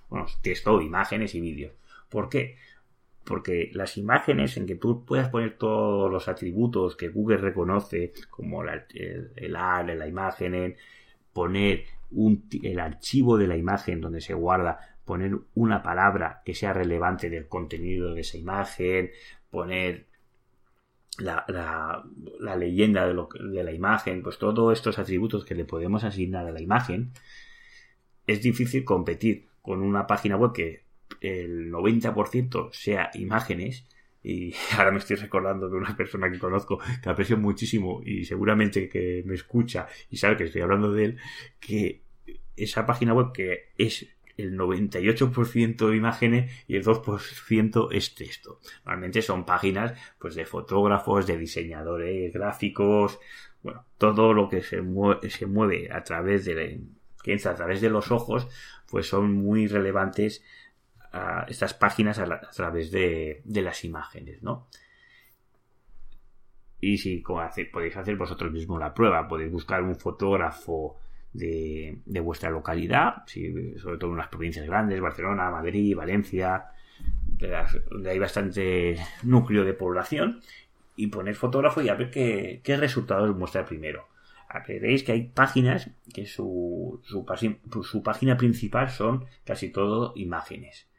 Bueno, 0.09 0.27
texto, 0.41 0.81
imágenes 0.81 1.35
y 1.35 1.41
vídeos. 1.41 1.73
¿Por 2.09 2.29
qué? 2.29 2.59
Porque 3.25 3.71
las 3.73 3.97
imágenes 3.97 4.57
en 4.57 4.67
que 4.67 4.75
tú 4.75 5.05
puedas 5.05 5.29
poner 5.29 5.57
todos 5.57 6.11
los 6.11 6.29
atributos 6.29 6.97
que 6.97 7.09
Google 7.09 7.37
reconoce, 7.37 8.13
como 8.31 8.63
el, 8.63 9.57
AR 9.57 9.95
la 9.95 10.07
imagen, 10.09 10.77
poner 11.33 11.85
el 12.63 12.81
archivo 12.81 13.39
de 13.39 13.47
la 13.47 13.57
imagen 13.57 14.01
donde 14.01 14.21
se 14.21 14.35
guarda, 14.35 14.79
poner 15.05 15.39
una 15.55 15.83
palabra 15.83 16.43
que 16.45 16.55
sea 16.55 16.73
relevante 16.73 17.31
del 17.31 17.49
contenido 17.49 18.15
de 18.15 18.21
esa 18.21 18.39
imagen, 18.39 19.11
poner 19.51 20.07
la, 21.19 21.45
la, 21.49 22.57
leyenda 22.57 23.07
de, 23.07 23.15
lo, 23.15 23.29
de 23.39 23.63
la 23.63 23.73
imagen, 23.73 24.23
pues 24.23 24.39
todos 24.39 24.73
estos 24.73 24.99
atributos 24.99 25.45
que 25.45 25.55
le 25.55 25.65
podemos 25.65 26.05
asignar 26.05 26.47
a 26.47 26.53
la 26.53 26.61
imagen, 26.61 27.13
es 28.27 28.43
difícil 28.43 28.85
competir 28.85 29.49
con 29.61 29.83
una 29.83 30.07
página 30.07 30.37
web 30.37 30.53
que 30.53 30.85
el 31.23 31.71
90% 31.71 32.73
sea 32.73 33.11
imágenes 33.15 33.87
y 34.23 34.55
ahora 34.77 34.93
me 34.93 34.99
estoy 34.99 35.17
recordando 35.17 35.69
de 35.69 35.77
una 35.77 35.97
persona 35.97 36.31
que 36.31 36.39
conozco 36.39 36.79
que 37.03 37.09
aprecio 37.09 37.37
muchísimo 37.37 38.03
y 38.05 38.25
seguramente 38.25 38.89
que 38.89 39.23
me 39.27 39.35
escucha 39.35 39.87
y 40.11 40.17
sabe 40.17 40.37
que 40.37 40.45
estoy 40.45 40.63
hablando 40.63 40.93
de 40.93 41.05
él, 41.05 41.19
que 41.59 42.03
esa 42.57 42.87
página 42.87 43.15
web 43.15 43.33
que 43.33 43.71
es 43.79 44.09
el 44.37 44.57
98% 44.57 45.91
de 45.91 45.97
imágenes 45.97 46.65
y 46.67 46.77
el 46.77 46.85
2% 46.85 47.89
es 47.93 48.15
texto. 48.15 48.61
Normalmente 48.85 49.23
son 49.23 49.45
páginas 49.45 49.99
pues 50.19 50.35
de 50.35 50.47
fotógrafos, 50.47 51.27
de 51.27 51.37
diseñadores 51.37 52.33
gráficos, 52.33 53.19
bueno, 53.63 53.85
todo 53.99 54.33
lo 54.33 54.49
que 54.49 54.63
se 54.63 54.83
mueve, 54.83 55.31
se 55.31 55.47
mueve 55.47 55.89
a 55.93 56.03
través 56.03 56.45
de 56.45 56.81
entra 57.25 57.53
a 57.53 57.55
través 57.55 57.81
de 57.81 57.91
los 57.91 58.11
ojos, 58.11 58.49
pues 58.91 59.07
son 59.07 59.33
muy 59.33 59.69
relevantes 59.69 60.43
estas 61.49 61.75
páginas 61.75 62.19
a, 62.19 62.41
través 62.51 62.91
de, 62.91 63.43
las 63.45 63.85
imágenes, 63.85 64.43
¿no? 64.43 64.69
Y 66.81 66.99
si 66.99 67.19
podéis 67.19 67.97
hacer 67.97 68.17
vosotros 68.17 68.51
mismos 68.51 68.81
la 68.81 68.93
prueba, 68.93 69.29
podéis 69.29 69.53
buscar 69.53 69.83
un 69.83 69.95
fotógrafo 69.95 70.99
de, 71.33 72.01
vuestra 72.23 72.51
localidad, 72.51 73.25
sobre 73.27 73.99
todo 73.99 74.11
en 74.11 74.17
las 74.17 74.29
provincias 74.29 74.67
grandes, 74.67 75.01
Barcelona, 75.01 75.51
Madrid, 75.51 75.97
Valencia, 75.97 76.67
donde 77.91 78.11
hay 78.11 78.19
bastante 78.19 78.97
núcleo 79.23 79.65
de 79.65 79.75
población, 79.75 80.41
y 80.97 81.07
poner 81.07 81.35
fotógrafo 81.35 81.81
y 81.81 81.89
a 81.89 81.95
ver 81.95 82.11
qué, 82.11 82.61
qué 82.65 82.77
resultados 82.77 83.35
muestra 83.37 83.65
primero. 83.65 84.09
Veréis 84.69 85.03
que 85.03 85.13
hay 85.13 85.23
páginas 85.29 85.91
que 86.13 86.27
su, 86.27 87.01
su 87.05 88.03
página 88.03 88.37
principal 88.37 88.91
son 88.91 89.25
casi 89.45 89.71
todo 89.71 90.13
imágenes 90.15 90.92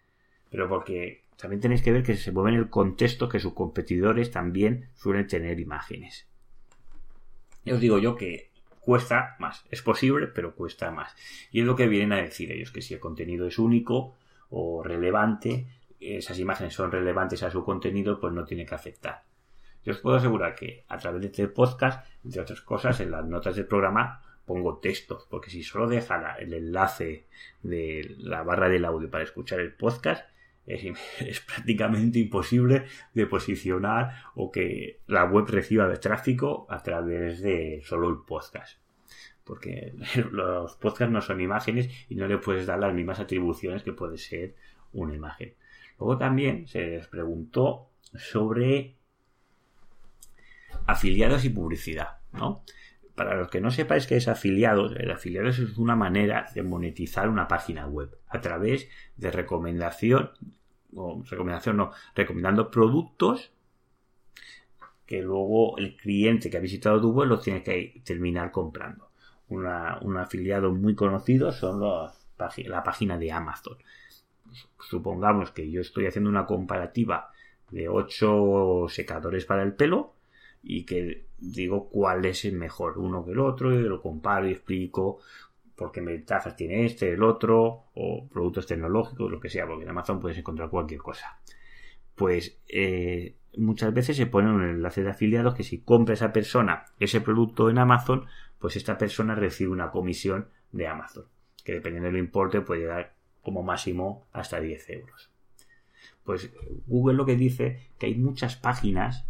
pero 0.54 0.70
porque 0.70 1.24
también 1.36 1.62
tenéis 1.62 1.82
que 1.82 1.92
ver 1.92 2.04
que 2.04 2.16
se 2.16 2.32
mueve 2.32 2.52
en 2.52 2.58
el 2.58 2.70
contexto 2.70 3.28
que 3.28 3.40
sus 3.40 3.54
competidores 3.54 4.30
también 4.30 4.88
suelen 4.94 5.26
tener 5.26 5.60
imágenes. 5.60 6.28
Ya 7.66 7.74
os 7.74 7.82
digo 7.82 7.98
yo 7.98 8.16
que 8.16 8.52
cuesta 8.80 9.36
más. 9.40 9.66
Es 9.72 9.82
posible, 9.82 10.28
pero 10.28 10.54
cuesta 10.54 10.92
más. 10.92 11.16
Y 11.52 11.62
es 11.62 11.66
lo 11.66 11.76
que 11.76 11.88
vienen 11.88 12.14
a 12.14 12.22
decir 12.22 12.52
ellos, 12.52 12.70
que 12.70 12.84
si 12.84 12.94
el 12.94 13.00
contenido 13.00 13.48
es 13.48 13.58
único 13.58 14.16
o 14.52 14.84
relevante, 14.84 15.66
esas 16.00 16.38
imágenes 16.38 16.76
son 16.76 16.92
relevantes 16.92 17.42
a 17.42 17.50
su 17.50 17.64
contenido, 17.66 18.20
pues 18.20 18.32
no 18.32 18.46
tiene 18.46 18.68
que 18.68 18.76
afectar. 18.76 19.24
Yo 19.84 19.94
os 19.94 19.98
puedo 20.02 20.18
asegurar 20.18 20.54
que 20.54 20.86
a 20.88 21.00
través 21.00 21.22
de 21.22 21.28
este 21.28 21.48
podcast, 21.48 22.08
entre 22.24 22.42
otras 22.42 22.62
cosas, 22.62 23.00
en 23.00 23.10
las 23.10 23.26
notas 23.26 23.56
del 23.56 23.66
programa 23.66 24.22
pongo 24.46 24.78
textos, 24.78 25.26
porque 25.32 25.50
si 25.50 25.64
solo 25.64 25.88
deja 25.88 26.36
el 26.36 26.54
enlace 26.54 27.26
de 27.64 28.16
la 28.20 28.44
barra 28.44 28.70
del 28.70 28.86
audio 28.86 29.10
para 29.10 29.24
escuchar 29.24 29.60
el 29.60 29.74
podcast, 29.74 30.32
es, 30.68 31.40
prácticamente 31.42 32.20
imposible 32.20 32.86
de 33.14 33.28
posicionar 33.28 34.24
o 34.36 34.52
que 34.52 35.00
la 35.08 35.26
web 35.26 35.46
reciba 35.48 35.88
de 35.88 35.98
tráfico 35.98 36.66
a 36.70 36.82
través 36.82 37.42
de 37.42 37.82
solo 37.86 38.10
el 38.10 38.18
podcast. 38.26 38.80
Porque 39.44 39.94
los 40.32 40.76
podcasts 40.76 41.12
no 41.12 41.22
son 41.22 41.42
imágenes 41.42 41.90
y 42.10 42.16
no 42.16 42.28
le 42.28 42.38
puedes 42.38 42.66
dar 42.66 42.80
las 42.80 42.94
mismas 42.94 43.20
atribuciones 43.20 43.84
que 43.84 43.94
puede 43.94 44.18
ser 44.18 44.56
una 44.94 45.14
imagen. 45.14 45.54
Luego 46.00 46.18
también 46.18 46.68
se 46.68 46.86
les 46.88 47.08
preguntó 47.08 47.90
sobre 48.16 48.96
afiliados 50.86 51.46
y 51.46 51.50
publicidad, 51.50 52.18
¿no? 52.32 52.64
Para 53.16 53.36
los 53.36 53.50
que 53.50 53.62
no 53.62 53.70
sepáis 53.70 54.08
qué 54.08 54.18
es 54.18 54.28
afiliados, 54.28 54.96
el 54.98 55.12
afiliados 55.12 55.60
es 55.60 55.78
una 55.78 55.96
manera 55.96 56.48
de 56.56 56.64
monetizar 56.64 57.30
una 57.30 57.48
página 57.48 57.86
web 57.88 58.18
a 58.28 58.42
través 58.42 58.90
de 59.18 59.30
recomendación, 59.30 60.32
o 60.96 61.22
recomendación 61.30 61.78
no, 61.78 61.92
recomendando 62.16 62.72
productos 62.72 63.52
que 65.06 65.22
luego 65.22 65.78
el 65.78 65.96
cliente 65.96 66.50
que 66.50 66.58
ha 66.58 66.62
visitado 66.62 67.00
tu 67.00 67.12
web 67.12 67.30
los 67.30 67.44
tiene 67.44 67.62
que 67.62 68.02
terminar 68.04 68.52
comprando. 68.52 69.12
un 69.50 70.18
afiliado 70.18 70.72
muy 70.72 70.96
conocido 70.96 71.52
son 71.52 71.82
la 71.82 72.84
página 72.84 73.18
de 73.18 73.32
Amazon. 73.32 73.78
Supongamos 74.80 75.52
que 75.52 75.70
yo 75.70 75.82
estoy 75.82 76.08
haciendo 76.08 76.30
una 76.32 76.48
comparativa 76.48 77.32
de 77.70 77.90
8 77.90 78.86
secadores 78.90 79.46
para 79.46 79.62
el 79.64 79.74
pelo 79.74 80.16
y 80.64 80.86
que 80.86 81.28
digo 81.38 81.90
cuál 81.90 82.26
es 82.26 82.46
el 82.46 82.54
mejor 82.54 82.98
uno 82.98 83.26
que 83.26 83.32
el 83.32 83.40
otro 83.40 83.74
y 83.74 83.84
lo 83.84 84.02
comparo 84.02 84.48
y 84.48 84.52
explico 84.52 85.20
por 85.76 85.92
qué 85.92 86.02
ventajas 86.02 86.56
tiene 86.56 86.86
este, 86.86 87.12
el 87.12 87.24
otro, 87.24 87.86
o 87.96 88.28
productos 88.32 88.68
tecnológicos, 88.68 89.30
lo 89.30 89.40
que 89.40 89.50
sea, 89.50 89.68
porque 89.68 89.84
en 89.84 89.90
Amazon 89.90 90.20
puedes 90.20 90.38
encontrar 90.38 90.70
cualquier 90.70 91.02
cosa. 91.02 91.40
Pues 92.16 92.60
eh, 92.70 93.36
muchas 93.58 93.94
veces 93.94 94.16
se 94.16 94.28
pone 94.28 94.52
un 94.52 94.64
enlace 94.64 95.04
de 95.04 95.10
afiliados 95.10 95.56
que 95.56 95.64
si 95.64 95.80
compra 95.80 96.14
esa 96.14 96.32
persona 96.32 96.86
ese 97.00 97.22
producto 97.22 97.70
en 97.70 97.80
Amazon, 97.80 98.26
pues 98.60 98.76
esta 98.76 98.98
persona 98.98 99.36
recibe 99.36 99.72
una 99.72 99.92
comisión 99.92 100.48
de 100.72 100.88
Amazon, 100.88 101.26
que 101.64 101.74
dependiendo 101.74 102.08
del 102.08 102.20
importe 102.20 102.62
puede 102.62 102.86
dar 102.86 103.14
como 103.42 103.64
máximo 103.64 104.28
hasta 104.32 104.60
10 104.60 104.90
euros. 104.92 105.32
Pues 106.24 106.50
Google 106.88 107.16
lo 107.16 107.26
que 107.26 107.36
dice 107.36 107.90
que 107.98 108.06
hay 108.06 108.16
muchas 108.16 108.56
páginas 108.56 109.26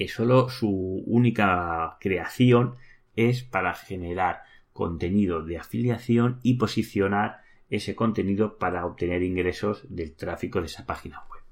que 0.00 0.08
solo 0.08 0.48
su 0.48 1.04
única 1.04 1.98
creación 2.00 2.76
es 3.16 3.42
para 3.42 3.74
generar 3.74 4.44
contenido 4.72 5.42
de 5.42 5.58
afiliación 5.58 6.40
y 6.42 6.54
posicionar 6.54 7.42
ese 7.68 7.94
contenido 7.94 8.56
para 8.56 8.86
obtener 8.86 9.22
ingresos 9.22 9.84
del 9.90 10.16
tráfico 10.16 10.60
de 10.60 10.68
esa 10.68 10.86
página 10.86 11.22
web. 11.28 11.42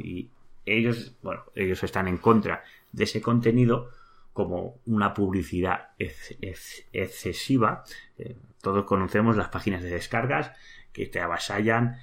Y 0.00 0.30
ellos, 0.64 1.16
bueno, 1.24 1.42
ellos 1.56 1.82
están 1.82 2.06
en 2.06 2.18
contra 2.18 2.62
de 2.92 3.02
ese 3.02 3.20
contenido 3.20 3.90
como 4.32 4.78
una 4.86 5.12
publicidad 5.12 5.88
excesiva. 5.98 7.82
Eh, 8.16 8.36
todos 8.62 8.84
conocemos 8.84 9.36
las 9.36 9.48
páginas 9.48 9.82
de 9.82 9.90
descargas 9.90 10.52
que 10.92 11.06
te 11.06 11.18
avasallan 11.18 11.96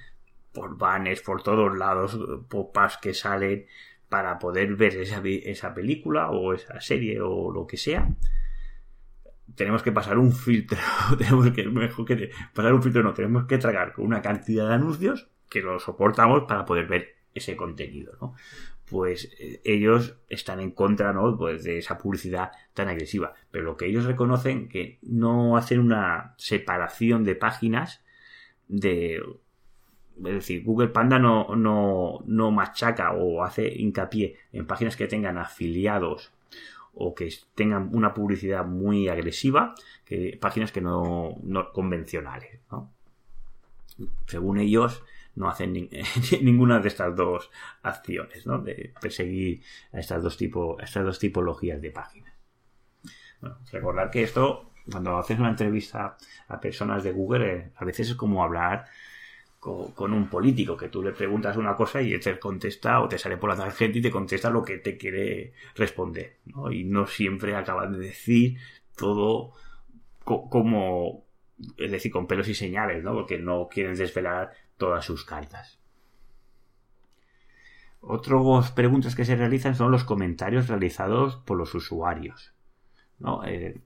por 0.52 0.76
banners 0.76 1.22
por 1.22 1.42
todos 1.42 1.74
lados, 1.74 2.18
popas 2.50 2.98
que 2.98 3.14
salen 3.14 3.64
para 4.14 4.38
poder 4.38 4.76
ver 4.76 4.94
esa, 4.94 5.20
esa 5.24 5.74
película 5.74 6.30
o 6.30 6.54
esa 6.54 6.80
serie 6.80 7.20
o 7.20 7.50
lo 7.50 7.66
que 7.66 7.76
sea. 7.76 8.08
Tenemos 9.56 9.82
que 9.82 9.90
pasar 9.90 10.18
un 10.18 10.30
filtro, 10.30 10.78
tenemos 11.18 11.50
que, 11.50 11.64
mejor 11.64 12.04
que 12.06 12.30
pasar 12.54 12.74
un 12.74 12.80
filtro, 12.80 13.02
no, 13.02 13.12
tenemos 13.12 13.46
que 13.46 13.58
tragar 13.58 13.92
con 13.92 14.06
una 14.06 14.22
cantidad 14.22 14.68
de 14.68 14.74
anuncios 14.74 15.30
que 15.50 15.62
lo 15.62 15.80
soportamos 15.80 16.44
para 16.44 16.64
poder 16.64 16.86
ver 16.86 17.16
ese 17.34 17.56
contenido, 17.56 18.16
¿no? 18.20 18.36
Pues 18.88 19.32
eh, 19.40 19.60
ellos 19.64 20.14
están 20.28 20.60
en 20.60 20.70
contra, 20.70 21.12
¿no? 21.12 21.36
Pues 21.36 21.64
de 21.64 21.78
esa 21.78 21.98
publicidad 21.98 22.52
tan 22.72 22.86
agresiva. 22.86 23.34
Pero 23.50 23.64
lo 23.64 23.76
que 23.76 23.86
ellos 23.86 24.04
reconocen 24.04 24.68
que 24.68 25.00
no 25.02 25.56
hacen 25.56 25.80
una 25.80 26.36
separación 26.38 27.24
de 27.24 27.34
páginas 27.34 28.04
de 28.68 29.20
es 30.18 30.34
decir, 30.34 30.64
Google 30.64 30.88
Panda 30.88 31.18
no, 31.18 31.56
no, 31.56 32.22
no 32.26 32.50
machaca 32.50 33.12
o 33.12 33.42
hace 33.42 33.66
hincapié 33.66 34.36
en 34.52 34.66
páginas 34.66 34.96
que 34.96 35.08
tengan 35.08 35.38
afiliados 35.38 36.32
o 36.94 37.14
que 37.14 37.32
tengan 37.54 37.90
una 37.92 38.14
publicidad 38.14 38.64
muy 38.64 39.08
agresiva 39.08 39.74
que 40.04 40.38
páginas 40.40 40.70
que 40.70 40.80
no, 40.80 41.36
no 41.42 41.72
convencionales. 41.72 42.60
Según 44.26 44.58
ellos, 44.58 45.02
no 45.34 45.48
hacen 45.48 45.72
ninguna 46.42 46.78
de 46.78 46.88
estas 46.88 47.14
dos 47.16 47.50
acciones, 47.82 48.46
¿no? 48.46 48.58
de 48.58 48.92
perseguir 49.00 49.62
a 49.92 49.98
estas 49.98 50.22
dos, 50.22 50.36
tipos, 50.36 50.80
estas 50.82 51.04
dos 51.04 51.18
tipologías 51.18 51.80
de 51.80 51.90
páginas. 51.90 52.32
Bueno, 53.40 53.58
recordar 53.72 54.10
que 54.10 54.22
esto, 54.22 54.70
cuando 54.90 55.18
haces 55.18 55.38
una 55.38 55.50
entrevista 55.50 56.16
a 56.48 56.60
personas 56.60 57.02
de 57.02 57.12
Google, 57.12 57.52
eh, 57.52 57.70
a 57.76 57.84
veces 57.84 58.10
es 58.10 58.14
como 58.14 58.42
hablar 58.42 58.86
con, 59.64 60.12
un 60.12 60.28
político, 60.28 60.76
que 60.76 60.90
tú 60.90 61.02
le 61.02 61.12
preguntas 61.12 61.56
una 61.56 61.74
cosa 61.74 62.02
y 62.02 62.12
él 62.12 62.20
te 62.20 62.38
contesta 62.38 63.00
o 63.00 63.08
te 63.08 63.16
sale 63.16 63.38
por 63.38 63.48
la 63.48 63.56
tangente 63.56 63.98
y 63.98 64.02
te 64.02 64.10
contesta 64.10 64.50
lo 64.50 64.62
que 64.62 64.76
te 64.76 64.98
quiere 64.98 65.54
responder, 65.74 66.36
¿no? 66.44 66.70
Y 66.70 66.84
no 66.84 67.06
siempre 67.06 67.56
acaba 67.56 67.86
de 67.86 67.98
decir 67.98 68.58
todo 68.94 69.52
como, 70.22 71.24
es 71.78 71.90
decir, 71.90 72.12
con 72.12 72.26
pelos 72.26 72.48
y 72.48 72.54
señales, 72.54 73.02
¿no? 73.02 73.14
Porque 73.14 73.38
no 73.38 73.68
quieren 73.68 73.94
desvelar 73.94 74.52
todas 74.76 75.04
sus 75.04 75.24
cartas. 75.24 75.78
Otras 78.00 78.70
preguntas 78.72 79.14
que 79.14 79.24
se 79.24 79.34
realizan 79.34 79.74
son 79.74 79.90
los 79.90 80.04
comentarios 80.04 80.68
realizados 80.68 81.36
por 81.36 81.56
los 81.56 81.74
usuarios. 81.74 82.52
¿no? 83.18 83.42
Eh, 83.46 83.80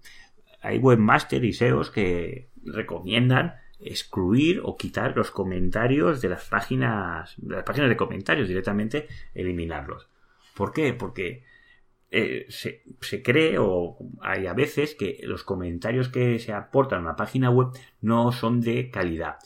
hay 0.60 0.78
webmasters 0.78 1.44
y 1.44 1.52
SEOs 1.52 1.90
que 1.90 2.48
recomiendan 2.64 3.54
excluir 3.80 4.60
o 4.64 4.76
quitar 4.76 5.16
los 5.16 5.30
comentarios 5.30 6.20
de 6.20 6.28
las 6.28 6.44
páginas, 6.44 7.34
de 7.36 7.56
las 7.56 7.64
páginas 7.64 7.88
de 7.88 7.96
comentarios, 7.96 8.48
directamente 8.48 9.06
eliminarlos. 9.34 10.08
¿Por 10.54 10.72
qué? 10.72 10.92
Porque 10.94 11.44
eh, 12.10 12.46
se, 12.48 12.82
se, 13.00 13.22
cree 13.22 13.58
o 13.58 13.98
hay 14.20 14.46
a 14.46 14.54
veces 14.54 14.94
que 14.94 15.20
los 15.22 15.44
comentarios 15.44 16.08
que 16.08 16.38
se 16.38 16.52
aportan 16.52 17.00
a 17.00 17.02
una 17.02 17.16
página 17.16 17.50
web 17.50 17.68
no 18.00 18.32
son 18.32 18.60
de 18.60 18.90
calidad. 18.90 19.36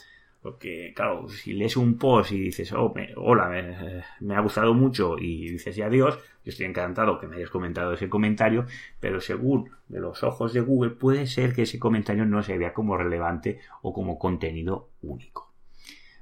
Porque, 0.43 0.91
claro, 0.93 1.29
si 1.29 1.53
lees 1.53 1.77
un 1.77 1.97
post 1.97 2.33
y 2.33 2.37
dices, 2.37 2.73
oh, 2.73 2.93
hola, 3.15 4.03
me, 4.19 4.35
ha 4.35 4.41
gustado 4.41 4.73
mucho 4.73 5.17
y 5.17 5.49
dices 5.51 5.77
ya 5.77 5.85
adiós, 5.85 6.19
yo 6.43 6.49
estoy 6.49 6.65
encantado 6.65 7.17
que 7.17 7.29
me 7.29 7.37
hayas 7.37 7.49
comentado 7.49 7.93
ese 7.93 8.09
comentario, 8.09 8.65
pero 8.99 9.21
según 9.21 9.69
de 9.87 10.01
los 10.01 10.21
ojos 10.21 10.51
de 10.51 10.59
Google 10.59 10.91
puede 10.91 11.27
ser 11.27 11.53
que 11.53 11.61
ese 11.61 11.79
comentario 11.79 12.25
no 12.25 12.43
se 12.43 12.57
vea 12.57 12.73
como 12.73 12.97
relevante 12.97 13.61
o 13.81 13.93
como 13.93 14.19
contenido 14.19 14.89
único. 15.01 15.53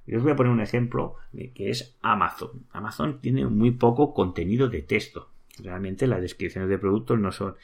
Yo 0.05 0.17
os 0.17 0.23
voy 0.23 0.33
a 0.33 0.35
poner 0.35 0.51
un 0.51 0.61
ejemplo 0.61 1.15
de 1.31 1.51
que 1.51 1.71
es 1.71 1.97
Amazon. 2.03 2.67
Amazon 2.73 3.21
tiene 3.21 3.47
muy 3.47 3.71
poco 3.71 4.13
contenido 4.13 4.69
de 4.69 4.83
texto. 4.83 5.31
Realmente 5.63 6.05
las 6.05 6.21
descripciones 6.21 6.69
de 6.69 6.77
productos 6.77 7.19
no 7.19 7.31
son 7.31 7.55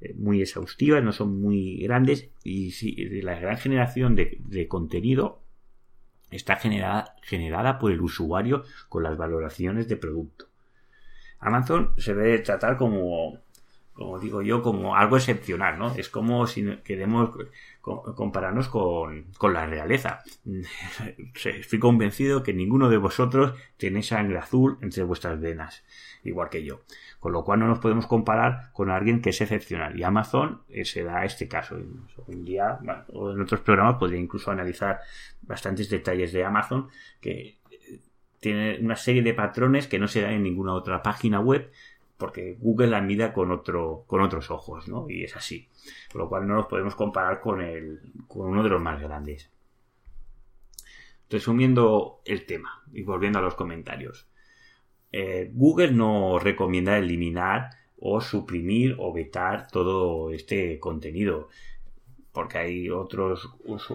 eh, 0.00 0.14
muy 0.14 0.42
exhaustivas, 0.42 1.02
no 1.02 1.10
son 1.10 1.40
muy 1.40 1.78
grandes 1.78 2.30
y 2.44 2.70
si 2.70 2.94
la 3.20 3.40
gran 3.40 3.56
generación 3.56 4.14
de 4.14 4.68
contenido 4.68 5.40
está 6.30 6.56
generada, 6.56 7.16
generada 7.22 7.78
por 7.78 7.92
el 7.92 8.00
usuario 8.00 8.64
con 8.88 9.02
las 9.02 9.16
valoraciones 9.16 9.88
de 9.88 9.96
producto. 9.96 10.46
Amazon 11.40 11.92
se 11.98 12.14
debe 12.14 12.38
tratar 12.40 12.76
como, 12.76 13.38
como 13.92 14.18
digo 14.18 14.42
yo, 14.42 14.62
como 14.62 14.96
algo 14.96 15.16
excepcional, 15.16 15.78
¿no? 15.78 15.94
Es 15.94 16.08
como 16.08 16.46
si 16.46 16.64
queremos 16.84 17.30
compararnos 17.80 18.68
con, 18.68 19.26
con 19.38 19.52
la 19.52 19.66
realeza. 19.66 20.20
Estoy 21.44 21.78
convencido 21.78 22.42
que 22.42 22.52
ninguno 22.52 22.88
de 22.88 22.96
vosotros 22.96 23.54
tiene 23.76 24.02
sangre 24.02 24.38
azul 24.38 24.78
entre 24.82 25.04
vuestras 25.04 25.40
venas, 25.40 25.84
igual 26.24 26.50
que 26.50 26.64
yo. 26.64 26.80
Con 27.18 27.32
lo 27.32 27.44
cual 27.44 27.58
no 27.58 27.66
nos 27.66 27.80
podemos 27.80 28.06
comparar 28.06 28.70
con 28.72 28.90
alguien 28.90 29.20
que 29.20 29.30
es 29.30 29.40
excepcional. 29.40 29.98
Y 29.98 30.04
Amazon 30.04 30.62
eh, 30.68 30.84
se 30.84 31.02
da 31.02 31.24
este 31.24 31.48
caso. 31.48 31.76
Un 32.26 32.44
día, 32.44 32.78
o 33.12 33.32
en 33.32 33.40
otros 33.40 33.60
programas, 33.60 33.96
podría 33.96 34.20
incluso 34.20 34.50
analizar 34.50 35.00
bastantes 35.42 35.90
detalles 35.90 36.32
de 36.32 36.44
Amazon 36.44 36.88
que 37.20 37.58
eh, 37.70 38.00
tiene 38.38 38.78
una 38.80 38.96
serie 38.96 39.22
de 39.22 39.34
patrones 39.34 39.88
que 39.88 39.98
no 39.98 40.06
se 40.06 40.22
dan 40.22 40.32
en 40.32 40.42
ninguna 40.44 40.74
otra 40.74 41.02
página 41.02 41.40
web 41.40 41.72
porque 42.18 42.56
Google 42.58 42.88
la 42.88 43.00
mira 43.00 43.32
con 43.32 43.50
otro 43.52 44.04
con 44.06 44.20
otros 44.20 44.50
ojos, 44.50 44.88
¿no? 44.88 45.08
Y 45.08 45.24
es 45.24 45.36
así. 45.36 45.68
Con 46.12 46.20
lo 46.20 46.28
cual 46.28 46.46
no 46.46 46.56
nos 46.56 46.66
podemos 46.66 46.94
comparar 46.94 47.40
con 47.40 47.62
el 47.62 48.00
con 48.26 48.48
uno 48.48 48.62
de 48.62 48.68
los 48.68 48.82
más 48.82 49.00
grandes. 49.00 49.50
Resumiendo 51.30 52.20
el 52.24 52.44
tema 52.44 52.82
y 52.92 53.02
volviendo 53.02 53.38
a 53.38 53.42
los 53.42 53.54
comentarios. 53.54 54.27
Eh, 55.12 55.50
Google 55.52 55.92
no 55.92 56.38
recomienda 56.38 56.98
eliminar 56.98 57.70
o 58.00 58.20
suprimir 58.20 58.96
o 58.98 59.12
vetar 59.12 59.68
todo 59.68 60.30
este 60.30 60.78
contenido 60.78 61.48
porque 62.38 62.58
hay 62.58 62.88
otros 62.88 63.50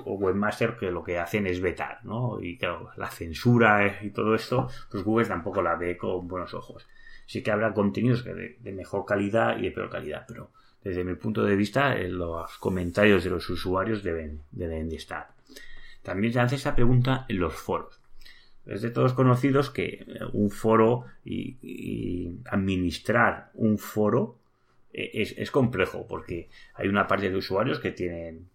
webmasters 0.05 0.77
que 0.77 0.91
lo 0.91 1.01
que 1.01 1.17
hacen 1.17 1.47
es 1.47 1.61
vetar, 1.61 2.03
¿no? 2.03 2.41
Y 2.41 2.57
claro, 2.57 2.89
la 2.97 3.09
censura 3.09 3.99
y 4.01 4.09
todo 4.09 4.35
esto, 4.35 4.67
pues 4.91 5.01
Google 5.01 5.25
tampoco 5.25 5.61
la 5.61 5.75
ve 5.75 5.95
con 5.95 6.27
buenos 6.27 6.53
ojos. 6.53 6.85
Sí 7.25 7.41
que 7.41 7.51
habrá 7.51 7.73
contenidos 7.73 8.25
de, 8.25 8.57
mejor 8.73 9.05
calidad 9.05 9.57
y 9.57 9.61
de 9.61 9.71
peor 9.71 9.89
calidad, 9.89 10.25
pero 10.27 10.49
desde 10.83 11.05
mi 11.05 11.15
punto 11.15 11.45
de 11.45 11.55
vista, 11.55 11.95
eh, 11.95 12.09
los 12.09 12.57
comentarios 12.57 13.23
de 13.23 13.29
los 13.29 13.49
usuarios 13.49 14.03
deben, 14.03 14.41
deben 14.51 14.89
de 14.89 14.97
estar. 14.97 15.29
También 16.01 16.33
se 16.33 16.41
hace 16.41 16.55
esa 16.55 16.75
pregunta 16.75 17.25
en 17.29 17.39
los 17.39 17.53
foros. 17.53 18.02
Es 18.65 18.81
de 18.81 18.91
todos 18.91 19.13
conocidos 19.13 19.69
que 19.69 20.05
un 20.31 20.49
foro 20.49 21.05
y, 21.25 22.37
administrar 22.45 23.51
un 23.55 23.77
foro 23.77 24.37
eh, 24.93 25.33
es, 25.37 25.51
complejo 25.51 26.07
porque 26.07 26.49
hay 26.75 26.87
una 26.87 27.07
parte 27.07 27.29
de 27.29 27.35
usuarios 27.35 27.79
que 27.79 27.91
tienen 27.91 28.47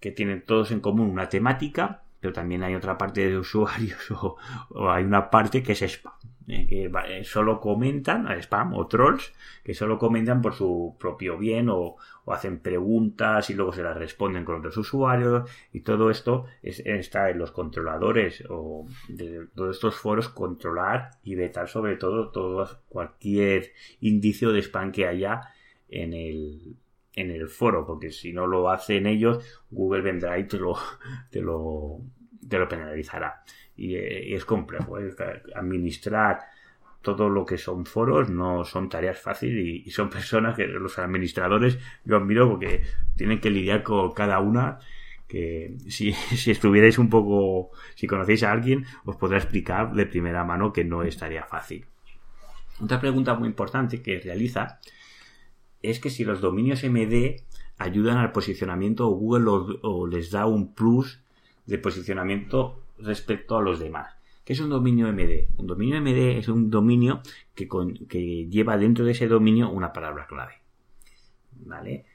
que 0.00 0.12
tienen 0.12 0.42
todos 0.42 0.70
en 0.70 0.80
común 0.80 1.10
una 1.10 1.28
temática 1.28 2.02
pero 2.20 2.32
también 2.32 2.62
hay 2.62 2.74
otra 2.74 2.96
parte 2.98 3.28
de 3.28 3.38
usuarios 3.38 4.10
o, 4.10 4.36
o 4.70 4.90
hay 4.90 5.04
una 5.04 5.30
parte 5.30 5.62
que 5.62 5.72
es 5.72 5.82
spam 5.82 6.14
eh, 6.48 6.66
que 6.68 6.84
eh, 6.84 7.24
solo 7.24 7.60
comentan, 7.60 8.28
spam 8.40 8.74
o 8.74 8.86
trolls, 8.86 9.32
que 9.64 9.74
solo 9.74 9.98
comentan 9.98 10.40
por 10.40 10.54
su 10.54 10.96
propio 10.98 11.38
bien 11.38 11.68
o, 11.68 11.96
hacen 12.26 12.58
preguntas 12.58 13.50
y 13.50 13.54
luego 13.54 13.72
se 13.72 13.82
las 13.82 13.96
responden 13.96 14.44
con 14.44 14.56
otros 14.56 14.76
usuarios. 14.76 15.48
Y 15.72 15.80
todo 15.80 16.10
esto 16.10 16.46
está 16.62 17.30
en 17.30 17.38
los 17.38 17.52
controladores 17.52 18.44
o 18.48 18.86
de 19.08 19.46
todos 19.54 19.76
estos 19.76 19.96
foros 19.96 20.28
controlar 20.28 21.10
y 21.22 21.34
vetar 21.36 21.68
sobre 21.68 21.96
todo, 21.96 22.30
todo 22.30 22.80
cualquier 22.88 23.72
indicio 24.00 24.52
de 24.52 24.62
spam 24.62 24.92
que 24.92 25.06
haya 25.06 25.52
en 25.88 26.14
el, 26.14 26.76
en 27.14 27.30
el 27.30 27.48
foro, 27.48 27.86
porque 27.86 28.10
si 28.10 28.32
no 28.32 28.46
lo 28.46 28.70
hacen 28.70 29.06
ellos, 29.06 29.44
Google 29.70 30.02
vendrá 30.02 30.38
y 30.38 30.48
te 30.48 30.58
lo, 30.58 30.76
te 31.30 31.40
lo, 31.40 32.00
te 32.48 32.58
lo 32.58 32.68
penalizará 32.68 33.42
y, 33.76 33.96
es 33.96 34.44
complejo. 34.44 34.98
¿eh? 34.98 35.14
Administrar 35.54 36.40
todo 37.02 37.28
lo 37.28 37.46
que 37.46 37.58
son 37.58 37.86
foros 37.86 38.30
no 38.30 38.64
son 38.64 38.88
tareas 38.88 39.20
fáciles 39.20 39.86
y, 39.86 39.90
son 39.90 40.10
personas 40.16 40.56
que 40.56 40.66
los 40.66 40.98
administradores 40.98 41.78
yo 42.04 42.16
admiro 42.16 42.48
porque 42.48 42.82
tienen 43.16 43.40
que 43.40 43.50
lidiar 43.50 43.82
con 43.82 44.12
cada 44.12 44.40
una 44.40 44.78
que 45.28 45.76
si, 45.88 46.12
si 46.36 46.50
estuvierais 46.50 46.98
un 46.98 47.10
poco, 47.10 47.70
si 47.94 48.06
conocéis 48.06 48.42
a 48.42 48.52
alguien, 48.52 48.86
os 49.04 49.16
podrá 49.16 49.38
explicar 49.38 49.92
de 49.92 50.06
primera 50.06 50.44
mano 50.44 50.72
que 50.72 50.84
no 50.84 51.02
es 51.02 51.16
tarea 51.16 51.44
fácil. 51.44 51.86
Otra 52.80 53.00
pregunta 53.00 53.34
muy 53.34 53.48
importante 53.48 54.02
que 54.02 54.20
realiza 54.20 54.80
es 55.82 56.00
que 56.00 56.10
si 56.10 56.24
los 56.24 56.40
dominios 56.40 56.84
MD 56.84 57.42
ayudan 57.78 58.18
al 58.18 58.32
posicionamiento 58.32 59.08
o 59.08 59.14
Google 59.14 59.78
o 59.82 60.06
les 60.06 60.30
da 60.30 60.46
un 60.46 60.74
plus 60.74 61.20
de 61.66 61.78
posicionamiento 61.78 62.82
respecto 62.98 63.56
a 63.56 63.62
los 63.62 63.78
demás. 63.78 64.16
¿Qué 64.44 64.52
es 64.52 64.60
un 64.60 64.70
dominio 64.70 65.12
MD? 65.12 65.48
Un 65.58 65.66
dominio 65.66 66.00
MD 66.00 66.38
es 66.38 66.48
un 66.48 66.70
dominio 66.70 67.20
que, 67.54 67.68
que 68.08 68.46
lleva 68.48 68.76
dentro 68.76 69.04
de 69.04 69.12
ese 69.12 69.26
dominio 69.26 69.70
una 69.70 69.92
palabra 69.92 70.26
clave. 70.26 70.54
¿Vale? 71.64 72.06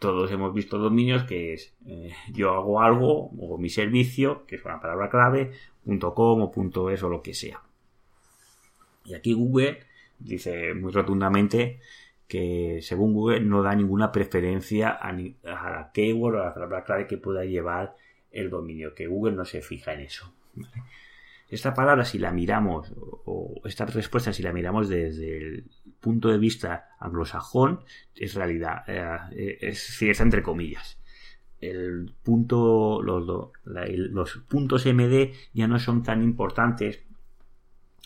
Todos 0.00 0.32
hemos 0.32 0.52
visto 0.52 0.78
dominios 0.78 1.22
que 1.22 1.52
es 1.52 1.74
eh, 1.86 2.12
yo 2.32 2.50
hago 2.54 2.80
algo 2.80 3.30
o 3.38 3.56
mi 3.56 3.70
servicio, 3.70 4.44
que 4.46 4.56
es 4.56 4.64
una 4.64 4.80
palabra 4.80 5.08
clave, 5.10 5.52
.com 5.84 6.42
o 6.42 6.52
o 6.52 7.08
lo 7.08 7.22
que 7.22 7.34
sea. 7.34 7.62
Y 9.04 9.14
aquí 9.14 9.32
Google 9.32 9.78
dice 10.18 10.74
muy 10.74 10.90
rotundamente 10.90 11.78
que 12.26 12.80
según 12.82 13.12
Google 13.12 13.40
no 13.40 13.62
da 13.62 13.74
ninguna 13.74 14.10
preferencia 14.10 14.90
a, 14.90 15.12
la 15.12 15.90
keyword 15.92 16.34
o 16.34 16.40
a 16.40 16.44
la 16.46 16.54
palabra 16.54 16.84
clave 16.84 17.06
que 17.06 17.18
pueda 17.18 17.44
llevar 17.44 17.94
el 18.32 18.50
dominio, 18.50 18.94
que 18.94 19.06
Google 19.06 19.36
no 19.36 19.44
se 19.44 19.62
fija 19.62 19.92
en 19.92 20.00
eso. 20.00 20.32
Esta 21.48 21.74
palabra, 21.74 22.04
si 22.04 22.18
la 22.18 22.32
miramos, 22.32 22.92
o 22.96 23.60
esta 23.64 23.84
respuesta, 23.84 24.32
si 24.32 24.42
la 24.42 24.52
miramos 24.52 24.88
desde 24.88 25.36
el 25.36 25.64
punto 26.00 26.28
de 26.28 26.38
vista 26.38 26.96
anglosajón, 26.98 27.80
es 28.16 28.34
realidad, 28.34 28.84
eh, 28.86 29.58
es 29.60 29.78
cierta 29.82 30.22
entre 30.22 30.42
comillas. 30.42 30.98
El 31.60 32.12
punto, 32.22 33.02
los, 33.02 33.50
los 33.64 34.36
puntos 34.48 34.86
MD 34.86 35.32
ya 35.52 35.68
no 35.68 35.78
son 35.78 36.02
tan 36.02 36.22
importantes 36.22 37.04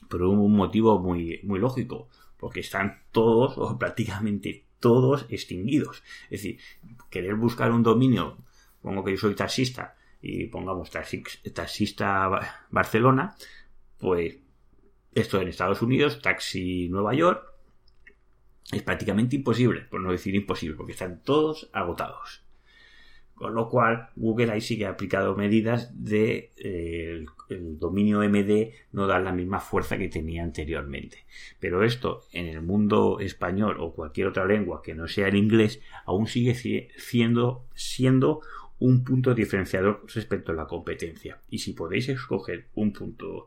por 0.08 0.22
un 0.22 0.52
motivo 0.52 0.98
muy, 0.98 1.40
muy 1.42 1.58
lógico, 1.58 2.08
porque 2.36 2.60
están 2.60 3.02
todos, 3.12 3.56
o 3.58 3.78
prácticamente 3.78 4.64
todos, 4.80 5.26
extinguidos. 5.28 6.02
Es 6.24 6.42
decir, 6.42 6.58
querer 7.10 7.34
buscar 7.34 7.72
un 7.72 7.82
dominio, 7.82 8.38
pongo 8.82 9.04
que 9.04 9.12
yo 9.12 9.18
soy 9.18 9.34
taxista, 9.34 9.96
y 10.28 10.46
pongamos 10.46 10.90
taxista 10.90 12.66
Barcelona, 12.70 13.36
pues 13.98 14.38
esto 15.14 15.40
en 15.40 15.48
Estados 15.48 15.82
Unidos, 15.82 16.20
taxi 16.20 16.88
Nueva 16.88 17.14
York, 17.14 17.44
es 18.72 18.82
prácticamente 18.82 19.36
imposible, 19.36 19.82
por 19.82 20.00
no 20.00 20.10
decir 20.10 20.34
imposible, 20.34 20.76
porque 20.76 20.92
están 20.92 21.22
todos 21.22 21.70
agotados. 21.72 22.42
Con 23.36 23.54
lo 23.54 23.68
cual, 23.68 24.08
Google 24.16 24.50
ahí 24.50 24.60
sí 24.60 24.78
que 24.78 24.86
aplicado 24.86 25.36
medidas 25.36 25.92
de 25.94 26.52
eh, 26.56 27.24
el, 27.50 27.78
dominio 27.78 28.20
MD 28.20 28.72
no 28.92 29.06
da 29.06 29.20
la 29.20 29.30
misma 29.30 29.60
fuerza 29.60 29.98
que 29.98 30.08
tenía 30.08 30.42
anteriormente. 30.42 31.26
Pero 31.60 31.84
esto 31.84 32.22
en 32.32 32.46
el 32.46 32.62
mundo 32.62 33.20
español 33.20 33.76
o 33.78 33.92
cualquier 33.92 34.28
otra 34.28 34.46
lengua 34.46 34.82
que 34.82 34.94
no 34.94 35.06
sea 35.06 35.28
el 35.28 35.36
inglés 35.36 35.82
aún 36.06 36.26
sigue 36.26 36.54
siendo, 36.96 37.66
siendo 37.74 38.40
un 38.78 39.04
punto 39.04 39.34
diferenciador 39.34 40.04
respecto 40.14 40.52
a 40.52 40.54
la 40.54 40.66
competencia. 40.66 41.40
Y 41.48 41.58
si 41.58 41.72
podéis 41.72 42.08
escoger 42.08 42.66
un 42.74 42.92
punto 42.92 43.46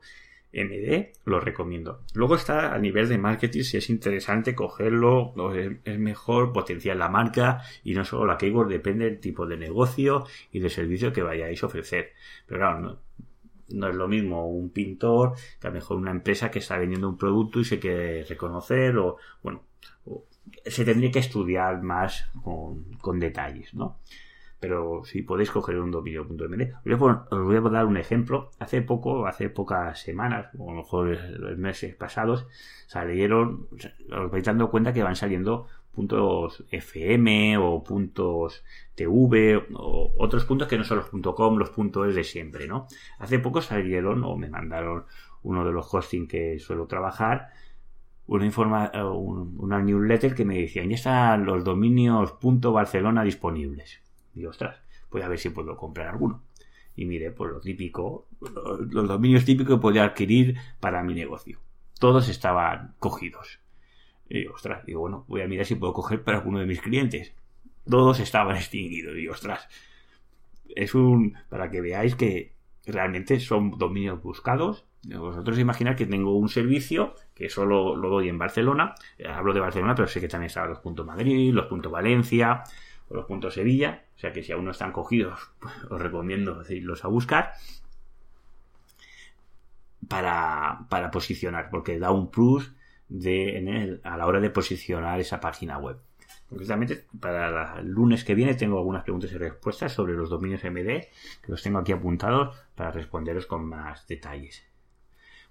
MD, 0.52 1.12
lo 1.26 1.40
recomiendo. 1.40 2.02
Luego 2.14 2.36
está 2.36 2.74
a 2.74 2.80
nivel 2.80 3.08
de 3.08 3.20
marketing, 3.20 3.62
si 3.62 3.78
es 3.78 3.90
interesante 3.90 4.56
cogerlo, 4.56 5.34
es 5.52 6.00
mejor 6.00 6.52
potenciar 6.52 6.98
la 6.98 7.10
marca 7.10 7.62
y 7.84 7.94
no 7.94 8.04
solo 8.04 8.26
la 8.26 8.38
keyword, 8.38 8.70
depende 8.70 9.06
del 9.06 9.20
tipo 9.20 9.46
de 9.46 9.58
negocio 9.58 10.26
y 10.52 10.60
de 10.60 10.70
servicio 10.70 11.14
que 11.14 11.22
vayáis 11.22 11.62
a 11.62 11.68
ofrecer. 11.68 12.14
Pero 12.48 12.62
claro, 12.62 13.00
no, 13.70 13.90
es 13.90 13.96
lo 13.96 14.08
mismo 14.08 14.50
un 14.50 14.72
pintor 14.72 15.34
que 15.60 15.68
a 15.68 15.70
lo 15.70 15.76
mejor 15.76 15.98
una 15.98 16.12
empresa 16.12 16.50
que 16.50 16.60
está 16.60 16.78
vendiendo 16.80 17.10
un 17.10 17.18
producto 17.18 17.60
y 17.60 17.66
se 17.66 17.80
quiere 17.80 18.24
reconocer 18.24 18.98
o, 18.98 19.18
bueno, 19.44 19.64
se 20.66 20.84
tendría 20.84 21.12
que 21.12 21.20
estudiar 21.20 21.84
más 21.84 22.28
con, 22.44 22.94
con 22.94 23.20
detalles, 23.20 23.76
¿no? 23.76 24.00
Pero 24.60 25.04
si 25.06 25.22
podéis 25.22 25.52
coger 25.52 25.80
un 25.80 25.92
dominio.md. 25.92 26.74
Os 27.32 27.44
voy 27.44 27.56
a 27.56 27.62
dar 27.62 27.86
un 27.86 27.98
ejemplo. 27.98 28.52
Hace 28.60 28.82
poco, 28.82 29.26
hace 29.26 29.50
pocas 29.50 30.00
semanas, 30.02 30.50
o 30.58 30.70
a 30.70 30.74
lo 30.74 30.82
mejor 30.82 31.18
los 31.40 31.58
meses 31.58 31.96
pasados, 31.96 32.48
salieron, 32.88 33.68
os 34.12 34.32
vais 34.32 34.44
dando 34.44 34.70
cuenta 34.70 34.94
que 34.94 35.04
van 35.04 35.16
saliendo 35.16 35.68
puntos 35.94 36.64
FM 36.72 37.58
o 37.58 37.84
puntos 37.84 38.64
TV 38.96 39.66
o 39.74 40.14
otros 40.18 40.46
puntos 40.46 40.68
que 40.68 40.78
no 40.78 40.84
son 40.84 40.98
los 40.98 41.36
.com, 41.36 41.58
los 41.58 41.70
puntos 41.70 42.14
de 42.14 42.24
siempre, 42.24 42.68
¿no? 42.68 42.88
Hace 43.18 43.40
poco 43.40 43.62
salieron 43.62 44.24
o 44.24 44.36
me 44.36 44.50
mandaron 44.50 45.06
uno 45.44 45.66
de 45.66 45.72
los 45.72 45.94
hosting 45.94 46.28
que 46.28 46.60
suelo 46.60 46.86
trabajar 46.86 47.50
una, 48.28 48.46
informa, 48.46 48.92
una 49.58 49.82
newsletter 49.82 50.36
que 50.36 50.46
me 50.46 50.60
decían 50.60 50.90
ya 50.90 50.96
están 50.96 51.46
los 51.46 51.64
dominios 51.64 52.36
.barcelona 52.42 53.24
disponibles 53.24 54.02
y 54.36 54.46
ostras, 54.46 54.82
voy 55.12 55.22
a 55.22 55.28
ver 55.28 55.40
si 55.40 55.50
puedo 55.50 55.76
comprar 55.78 56.08
alguno. 56.08 56.42
Y 56.96 57.06
mire, 57.06 57.32
pues 57.32 57.52
lo 57.52 57.62
típico, 57.62 58.28
los, 58.42 59.08
dominios 59.08 59.46
típicos 59.46 59.76
que 59.76 59.82
podía 59.82 60.04
adquirir 60.04 60.58
para 60.80 61.02
mi 61.04 61.14
negocio. 61.14 61.60
Todos 62.00 62.28
estaban 62.30 62.96
cogidos. 63.00 63.60
Y 64.28 64.46
ostras, 64.48 64.86
digo, 64.86 65.02
bueno, 65.02 65.26
voy 65.28 65.42
a 65.42 65.48
mirar 65.48 65.66
si 65.66 65.76
puedo 65.76 65.94
coger 65.94 66.24
para 66.24 66.40
alguno 66.40 66.60
de 66.60 66.66
mis 66.66 66.82
clientes. 66.82 67.34
Todos 67.90 68.20
estaban 68.20 68.56
extinguidos. 68.56 69.18
Y 69.18 69.28
ostras, 69.28 69.68
es 70.76 70.94
un. 70.94 71.38
para 71.50 71.72
que 71.72 71.82
veáis 71.82 72.16
que 72.16 72.54
realmente 72.86 73.40
son 73.40 73.78
dominios 73.78 74.22
buscados. 74.22 74.86
Vosotros 75.04 75.58
imaginad 75.58 75.96
que 75.96 76.06
tengo 76.06 76.36
un 76.36 76.50
servicio 76.50 77.16
que 77.34 77.50
solo 77.50 77.96
lo 77.96 78.10
doy 78.10 78.28
en 78.28 78.38
Barcelona. 78.38 78.96
Hablo 79.26 79.54
de 79.54 79.62
Barcelona, 79.62 79.96
pero 79.96 80.10
sé 80.10 80.20
que 80.20 80.28
también 80.28 80.48
están 80.48 80.70
los 80.70 80.80
puntos 80.80 81.06
Madrid, 81.06 81.54
los 81.54 81.68
puntos 81.68 81.92
Valencia, 81.92 82.64
los 83.10 83.26
puntos 83.26 83.54
Sevilla. 83.54 84.04
O 84.16 84.20
sea 84.20 84.32
que 84.32 84.44
si 84.44 84.52
aún 84.52 84.66
no 84.66 84.72
están 84.72 84.92
cogidos, 84.92 85.52
pues 85.60 85.74
os 85.90 86.02
recomiendo 86.02 86.64
irlos 86.70 87.06
a 87.06 87.08
buscar 87.08 87.54
para, 90.08 90.86
para 90.90 91.12
posicionar, 91.12 91.70
porque 91.70 92.00
da 92.00 92.12
un 92.12 92.32
plus 92.32 92.74
de, 93.08 94.00
a 94.04 94.18
la 94.18 94.28
hora 94.28 94.40
de 94.40 94.50
posicionar 94.50 95.20
esa 95.20 95.40
página 95.40 95.78
web. 95.78 95.98
Concretamente, 96.50 97.06
para 97.20 97.80
el 97.80 97.90
lunes 97.90 98.24
que 98.24 98.34
viene 98.34 98.56
tengo 98.56 98.80
algunas 98.80 99.04
preguntas 99.04 99.32
y 99.32 99.38
respuestas 99.38 99.94
sobre 99.94 100.14
los 100.14 100.30
dominios 100.30 100.64
MD, 100.64 101.08
que 101.42 101.48
los 101.48 101.62
tengo 101.62 101.78
aquí 101.78 101.92
apuntados 101.92 102.58
para 102.76 102.92
responderos 102.92 103.46
con 103.46 103.66
más 103.66 104.08
detalles. 104.08 104.64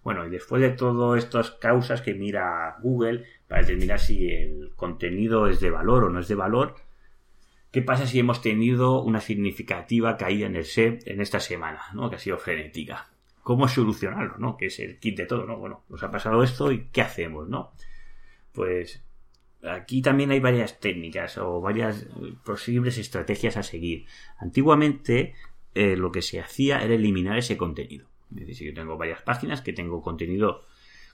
Bueno, 0.03 0.27
y 0.27 0.31
después 0.31 0.61
de 0.63 0.71
todas 0.71 1.23
estas 1.23 1.53
causas 1.53 2.03
que 2.03 2.15
mira 2.15 2.77
Google 2.81 3.25
para 3.47 3.61
determinar 3.61 4.01
si 4.01 4.29
el 4.29 4.73
contenido 4.75 5.49
es 5.49 5.61
de 5.61 5.71
valor 5.71 6.05
o 6.05 6.11
no 6.11 6.21
es 6.21 6.29
de 6.29 6.35
valor, 6.35 6.75
¿Qué 7.79 7.85
pasa 7.85 8.09
si 8.09 8.19
hemos 8.19 8.43
tenido 8.43 9.05
una 9.05 9.21
significativa 9.21 10.17
caída 10.17 10.49
en 10.49 10.57
el 10.57 10.65
SEP 10.65 11.07
en 11.07 11.21
esta 11.21 11.39
semana, 11.39 11.81
¿no? 11.95 12.11
que 12.11 12.17
ha 12.17 12.19
sido 12.19 12.37
frenética? 12.37 13.09
¿Cómo 13.45 13.69
solucionarlo? 13.69 14.37
¿no? 14.39 14.57
Que 14.57 14.67
es 14.67 14.81
el 14.81 14.99
kit 14.99 15.17
de 15.17 15.27
todo, 15.27 15.47
¿no? 15.47 15.59
Bueno, 15.59 15.85
nos 15.89 16.03
ha 16.03 16.11
pasado 16.11 16.43
esto 16.43 16.73
y 16.73 16.89
¿qué 16.89 17.03
hacemos? 17.03 17.49
¿no? 17.49 17.71
Pues 18.51 19.05
aquí 19.63 20.03
también 20.03 20.33
hay 20.33 20.41
varias 20.41 20.81
técnicas 20.81 21.39
o 21.39 21.61
varias 21.61 22.09
posibles 22.45 22.99
estrategias 22.99 23.57
a 23.57 23.63
seguir. 23.63 24.07
Antiguamente 24.39 25.35
eh, 25.77 25.95
lo 25.97 26.11
que 26.11 26.23
se 26.23 26.41
hacía 26.41 26.81
era 26.83 26.95
eliminar 26.95 27.39
ese 27.39 27.57
contenido. 27.57 28.09
Es 28.37 28.49
decir, 28.49 28.71
yo 28.71 28.75
tengo 28.75 28.99
varias 28.99 29.23
páginas 29.23 29.61
que 29.61 29.73
tengo 29.73 30.03
contenido. 30.03 30.65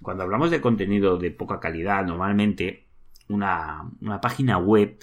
Cuando 0.00 0.22
hablamos 0.22 0.50
de 0.50 0.62
contenido 0.62 1.18
de 1.18 1.30
poca 1.30 1.60
calidad, 1.60 2.06
normalmente 2.06 2.86
una, 3.28 3.90
una 4.00 4.22
página 4.22 4.56
web 4.56 4.96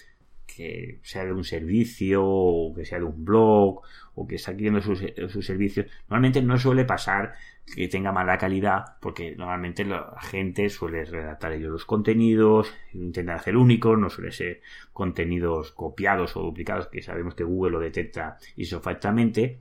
que 0.55 0.99
sea 1.03 1.25
de 1.25 1.33
un 1.33 1.43
servicio 1.43 2.23
o 2.23 2.73
que 2.73 2.85
sea 2.85 2.99
de 2.99 3.05
un 3.05 3.23
blog 3.23 3.81
o 4.15 4.27
que 4.27 4.35
está 4.35 4.51
adquiriendo 4.51 4.81
sus, 4.81 5.03
sus, 5.29 5.45
servicios, 5.45 5.87
normalmente 6.09 6.41
no 6.41 6.57
suele 6.57 6.85
pasar 6.85 7.33
que 7.73 7.87
tenga 7.87 8.11
mala 8.11 8.37
calidad 8.37 8.97
porque 8.99 9.35
normalmente 9.35 9.85
la 9.85 10.17
gente 10.21 10.69
suele 10.69 11.05
redactar 11.05 11.53
ellos 11.53 11.71
los 11.71 11.85
contenidos, 11.85 12.73
intentan 12.93 13.35
hacer 13.35 13.55
únicos, 13.55 13.97
no 13.97 14.09
suele 14.09 14.31
ser 14.31 14.61
contenidos 14.93 15.71
copiados 15.71 16.35
o 16.35 16.41
duplicados 16.41 16.87
que 16.87 17.01
sabemos 17.01 17.35
que 17.35 17.43
Google 17.43 17.71
lo 17.71 17.79
detecta 17.79 18.37
isofactamente, 18.57 19.59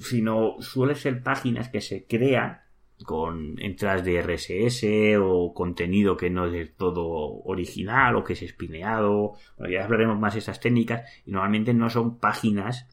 sino 0.00 0.56
suele 0.60 0.94
ser 0.94 1.22
páginas 1.22 1.68
que 1.68 1.80
se 1.80 2.04
crean 2.04 2.65
con 3.04 3.60
entradas 3.60 4.04
de 4.04 4.22
RSS 4.22 5.18
o 5.20 5.52
contenido 5.52 6.16
que 6.16 6.30
no 6.30 6.46
es 6.46 6.52
del 6.52 6.72
todo 6.72 7.04
original 7.44 8.16
o 8.16 8.24
que 8.24 8.32
es 8.32 8.42
espineado. 8.42 9.34
Bueno, 9.58 9.72
ya 9.72 9.84
hablaremos 9.84 10.18
más 10.18 10.34
de 10.34 10.40
esas 10.40 10.60
técnicas 10.60 11.02
y 11.24 11.30
normalmente 11.30 11.74
no 11.74 11.90
son 11.90 12.18
páginas 12.18 12.88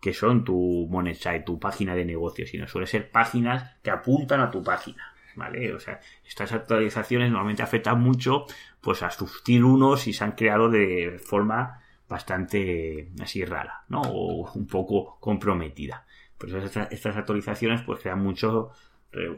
que 0.00 0.12
son 0.12 0.44
tu 0.44 0.86
money 0.90 1.16
tu 1.44 1.58
página 1.58 1.94
de 1.94 2.04
negocio, 2.04 2.46
sino 2.46 2.68
suelen 2.68 2.86
ser 2.86 3.10
páginas 3.10 3.76
que 3.82 3.90
apuntan 3.90 4.40
a 4.40 4.50
tu 4.50 4.62
página. 4.62 5.12
¿Vale? 5.36 5.74
O 5.74 5.78
sea, 5.78 6.00
estas 6.26 6.52
actualizaciones 6.52 7.30
normalmente 7.30 7.62
afectan 7.62 8.00
mucho 8.00 8.46
pues 8.80 9.02
a 9.02 9.10
sus 9.10 9.42
1 9.46 9.96
si 9.98 10.14
se 10.14 10.24
han 10.24 10.32
creado 10.32 10.70
de 10.70 11.18
forma 11.22 11.82
bastante 12.08 13.10
así 13.20 13.44
rara, 13.44 13.84
¿no? 13.88 14.00
O 14.00 14.50
un 14.54 14.66
poco 14.66 15.18
comprometida. 15.20 16.06
Pues 16.38 16.54
estas, 16.54 16.90
estas 16.90 17.16
actualizaciones 17.16 17.82
pues 17.82 18.00
crean 18.00 18.22
mucho 18.22 18.70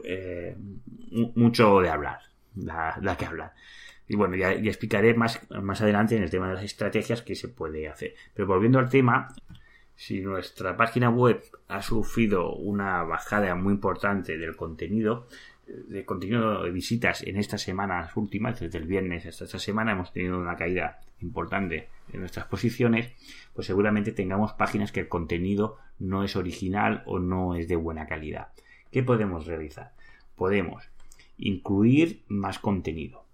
eh, 0.03 0.55
mucho 1.35 1.79
de 1.79 1.89
hablar, 1.89 2.19
da, 2.53 3.15
que 3.17 3.25
hablar. 3.25 3.53
Y 4.07 4.15
bueno, 4.15 4.35
ya, 4.35 4.51
explicaré 4.51 5.13
más, 5.13 5.39
más 5.49 5.81
adelante 5.81 6.15
en 6.15 6.23
el 6.23 6.29
tema 6.29 6.47
de 6.47 6.55
las 6.55 6.63
estrategias 6.63 7.21
que 7.21 7.35
se 7.35 7.47
puede 7.47 7.87
hacer. 7.87 8.15
Pero 8.33 8.47
volviendo 8.47 8.79
al 8.79 8.89
tema, 8.89 9.33
si 9.95 10.21
nuestra 10.21 10.75
página 10.75 11.09
web 11.09 11.43
ha 11.67 11.81
sufrido 11.81 12.53
una 12.55 13.03
bajada 13.03 13.53
muy 13.55 13.73
importante 13.73 14.37
del 14.37 14.55
contenido, 14.55 15.27
de 15.67 16.05
contenido 16.05 16.63
de 16.63 16.71
visitas 16.71 17.21
en 17.23 17.37
estas 17.37 17.61
semanas 17.61 18.15
últimas, 18.15 18.59
desde 18.59 18.77
el 18.79 18.85
viernes 18.85 19.25
hasta 19.25 19.45
esta 19.45 19.59
semana, 19.59 19.91
hemos 19.91 20.11
tenido 20.11 20.39
una 20.39 20.55
caída 20.55 21.01
importante 21.21 21.89
en 22.11 22.21
nuestras 22.21 22.45
posiciones, 22.47 23.11
pues 23.53 23.67
seguramente 23.67 24.11
tengamos 24.11 24.53
páginas 24.53 24.91
que 24.91 25.01
el 25.01 25.07
contenido 25.07 25.77
no 25.99 26.23
es 26.23 26.35
original 26.35 27.03
o 27.05 27.19
no 27.19 27.55
es 27.55 27.67
de 27.67 27.75
buena 27.75 28.07
calidad. 28.07 28.47
¿Qué 28.91 29.03
podemos 29.03 29.45
realizar? 29.45 29.93
Podemos 30.35 30.89
incluir 31.37 32.23
más 32.27 32.59
contenido. 32.59 33.25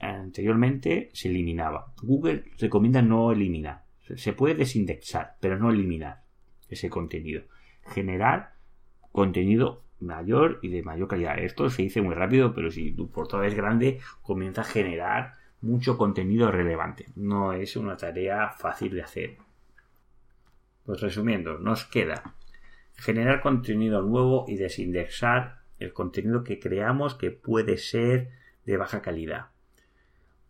Anteriormente 0.00 1.10
se 1.12 1.28
eliminaba. 1.28 1.92
Google 2.02 2.44
recomienda 2.58 3.02
no 3.02 3.32
eliminar. 3.32 3.84
Se 4.16 4.32
puede 4.32 4.54
desindexar, 4.54 5.36
pero 5.40 5.58
no 5.58 5.70
eliminar 5.70 6.22
ese 6.68 6.90
contenido. 6.90 7.42
Generar 7.86 8.54
contenido 9.12 9.84
mayor 10.00 10.58
y 10.62 10.68
de 10.68 10.82
mayor 10.82 11.08
calidad. 11.08 11.38
Esto 11.38 11.70
se 11.70 11.82
dice 11.82 12.02
muy 12.02 12.14
rápido, 12.14 12.54
pero 12.54 12.70
si 12.70 12.92
tu 12.92 13.10
portada 13.10 13.46
es 13.46 13.54
grande, 13.54 14.00
comienza 14.22 14.62
a 14.62 14.64
generar 14.64 15.34
mucho 15.60 15.96
contenido 15.96 16.50
relevante. 16.50 17.06
No 17.14 17.52
es 17.52 17.76
una 17.76 17.96
tarea 17.96 18.50
fácil 18.50 18.94
de 18.94 19.02
hacer. 19.02 19.36
Pues 20.84 21.00
resumiendo, 21.00 21.58
nos 21.58 21.84
queda 21.84 22.34
generar 22.96 23.40
contenido 23.40 24.02
nuevo 24.02 24.44
y 24.48 24.56
desindexar 24.56 25.62
el 25.78 25.92
contenido 25.92 26.44
que 26.44 26.58
creamos 26.58 27.14
que 27.14 27.30
puede 27.30 27.78
ser 27.78 28.30
de 28.64 28.76
baja 28.76 29.02
calidad. 29.02 29.46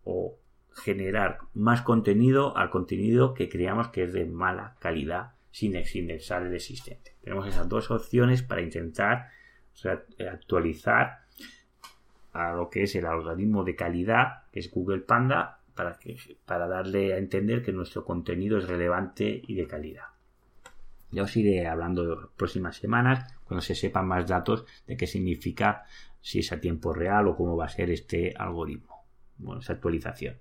O 0.03 0.37
generar 0.75 1.39
más 1.53 1.81
contenido 1.81 2.57
al 2.57 2.69
contenido 2.69 3.33
que 3.33 3.49
creamos 3.49 3.89
que 3.89 4.03
es 4.03 4.13
de 4.13 4.25
mala 4.25 4.75
calidad 4.79 5.33
sin 5.51 5.73
desindexar 5.73 6.43
el 6.43 6.53
existente. 6.53 7.15
Tenemos 7.21 7.47
esas 7.47 7.69
dos 7.69 7.91
opciones 7.91 8.41
para 8.41 8.61
intentar 8.61 9.29
actualizar 10.31 11.19
a 12.33 12.53
lo 12.53 12.69
que 12.69 12.83
es 12.83 12.95
el 12.95 13.05
algoritmo 13.05 13.63
de 13.63 13.75
calidad, 13.75 14.49
que 14.51 14.59
es 14.59 14.71
Google 14.71 15.01
Panda, 15.01 15.59
para, 15.75 15.97
que, 15.99 16.17
para 16.45 16.67
darle 16.67 17.13
a 17.13 17.17
entender 17.17 17.63
que 17.63 17.71
nuestro 17.71 18.03
contenido 18.03 18.57
es 18.57 18.67
relevante 18.67 19.41
y 19.47 19.55
de 19.55 19.67
calidad. 19.67 20.12
Ya 21.13 21.23
os 21.23 21.37
iré 21.37 21.67
hablando 21.67 22.03
las 22.03 22.29
próximas 22.35 22.75
semanas 22.75 23.33
cuando 23.45 23.61
se 23.61 23.75
sepan 23.75 24.07
más 24.07 24.27
datos 24.27 24.65
de 24.87 24.97
qué 24.97 25.05
significa 25.05 25.83
si 26.21 26.39
es 26.39 26.51
a 26.51 26.59
tiempo 26.59 26.93
real 26.93 27.27
o 27.27 27.35
cómo 27.35 27.55
va 27.55 27.65
a 27.65 27.69
ser 27.69 27.91
este 27.91 28.33
algoritmo, 28.35 29.05
bueno, 29.37 29.61
esta 29.61 29.73
actualización. 29.73 30.37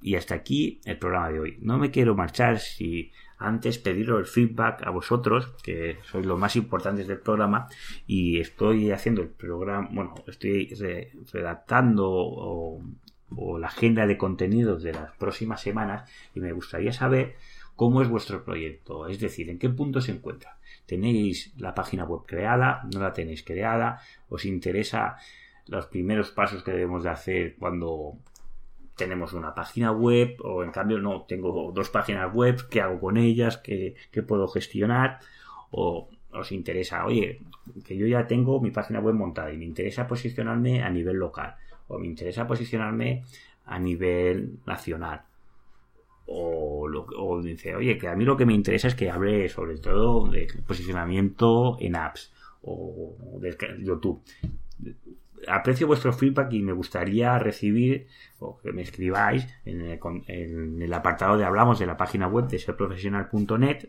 Y 0.00 0.14
hasta 0.14 0.34
aquí 0.34 0.80
el 0.84 0.98
programa 0.98 1.30
de 1.30 1.40
hoy. 1.40 1.58
No 1.60 1.78
me 1.78 1.90
quiero 1.90 2.14
marchar 2.14 2.58
si 2.58 3.12
antes 3.38 3.78
pediros 3.78 4.18
el 4.20 4.26
feedback 4.26 4.86
a 4.86 4.90
vosotros, 4.90 5.54
que 5.62 5.98
sois 6.04 6.24
los 6.24 6.38
más 6.38 6.56
importantes 6.56 7.06
del 7.06 7.18
programa, 7.18 7.68
y 8.06 8.40
estoy 8.40 8.90
haciendo 8.92 9.22
el 9.22 9.28
programa, 9.28 9.88
bueno, 9.92 10.14
estoy 10.26 10.72
redactando 11.32 12.08
o, 12.08 12.82
la 13.58 13.66
agenda 13.66 14.06
de 14.06 14.16
contenidos 14.16 14.84
de 14.84 14.92
las 14.92 15.10
próximas 15.16 15.60
semanas 15.60 16.08
y 16.36 16.40
me 16.40 16.52
gustaría 16.52 16.92
saber 16.92 17.34
cómo 17.76 18.02
es 18.02 18.08
vuestro 18.08 18.44
proyecto, 18.44 19.06
es 19.08 19.20
decir, 19.20 19.50
en 19.50 19.58
qué 19.58 19.68
punto 19.68 20.00
se 20.00 20.12
encuentra. 20.12 20.58
¿Tenéis 20.86 21.52
la 21.58 21.74
página 21.74 22.04
web 22.04 22.22
creada? 22.26 22.82
¿No 22.92 23.00
la 23.00 23.12
tenéis 23.12 23.42
creada? 23.42 24.00
¿Os 24.28 24.44
interesa 24.44 25.16
los 25.66 25.86
primeros 25.86 26.30
pasos 26.30 26.62
que 26.62 26.72
debemos 26.72 27.04
de 27.04 27.10
hacer 27.10 27.56
cuando 27.56 28.18
tenemos 28.96 29.32
una 29.32 29.54
página 29.54 29.92
web 29.92 30.36
o 30.42 30.62
en 30.62 30.70
cambio 30.70 30.98
no, 30.98 31.22
tengo 31.22 31.72
dos 31.72 31.90
páginas 31.90 32.32
web, 32.32 32.68
¿qué 32.70 32.80
hago 32.80 33.00
con 33.00 33.16
ellas? 33.16 33.58
¿Qué, 33.58 33.96
puedo 34.26 34.46
gestionar? 34.48 35.20
O 35.70 36.08
os 36.32 36.52
interesa, 36.52 37.04
oye, 37.06 37.40
que 37.84 37.96
yo 37.96 38.06
ya 38.06 38.26
tengo 38.26 38.60
mi 38.60 38.70
página 38.70 39.00
web 39.00 39.14
montada 39.14 39.52
y 39.52 39.56
me 39.56 39.64
interesa 39.64 40.06
posicionarme 40.06 40.82
a 40.82 40.90
nivel 40.90 41.16
local 41.16 41.56
o 41.88 41.98
me 41.98 42.06
interesa 42.06 42.46
posicionarme 42.46 43.24
a 43.64 43.78
nivel 43.78 44.58
nacional. 44.66 45.22
O, 46.26 46.83
o 47.16 47.42
dice, 47.42 47.74
oye, 47.74 47.98
que 47.98 48.08
a 48.08 48.16
mí 48.16 48.24
lo 48.24 48.36
que 48.36 48.46
me 48.46 48.54
interesa 48.54 48.88
es 48.88 48.94
que 48.94 49.10
hable 49.10 49.48
sobre 49.48 49.78
todo 49.78 50.28
de 50.28 50.46
posicionamiento 50.66 51.76
en 51.80 51.96
apps 51.96 52.32
o 52.62 53.38
de 53.40 53.56
YouTube. 53.80 54.22
Aprecio 55.46 55.86
vuestro 55.86 56.12
feedback 56.12 56.52
y 56.52 56.62
me 56.62 56.72
gustaría 56.72 57.38
recibir 57.38 58.06
o 58.38 58.58
que 58.58 58.72
me 58.72 58.82
escribáis 58.82 59.46
en 59.64 59.82
el, 60.82 60.94
apartado 60.94 61.36
de 61.36 61.44
hablamos 61.44 61.78
de 61.78 61.86
la 61.86 61.96
página 61.96 62.26
web 62.26 62.48
de 62.48 62.58
serprofesional.net 62.58 63.88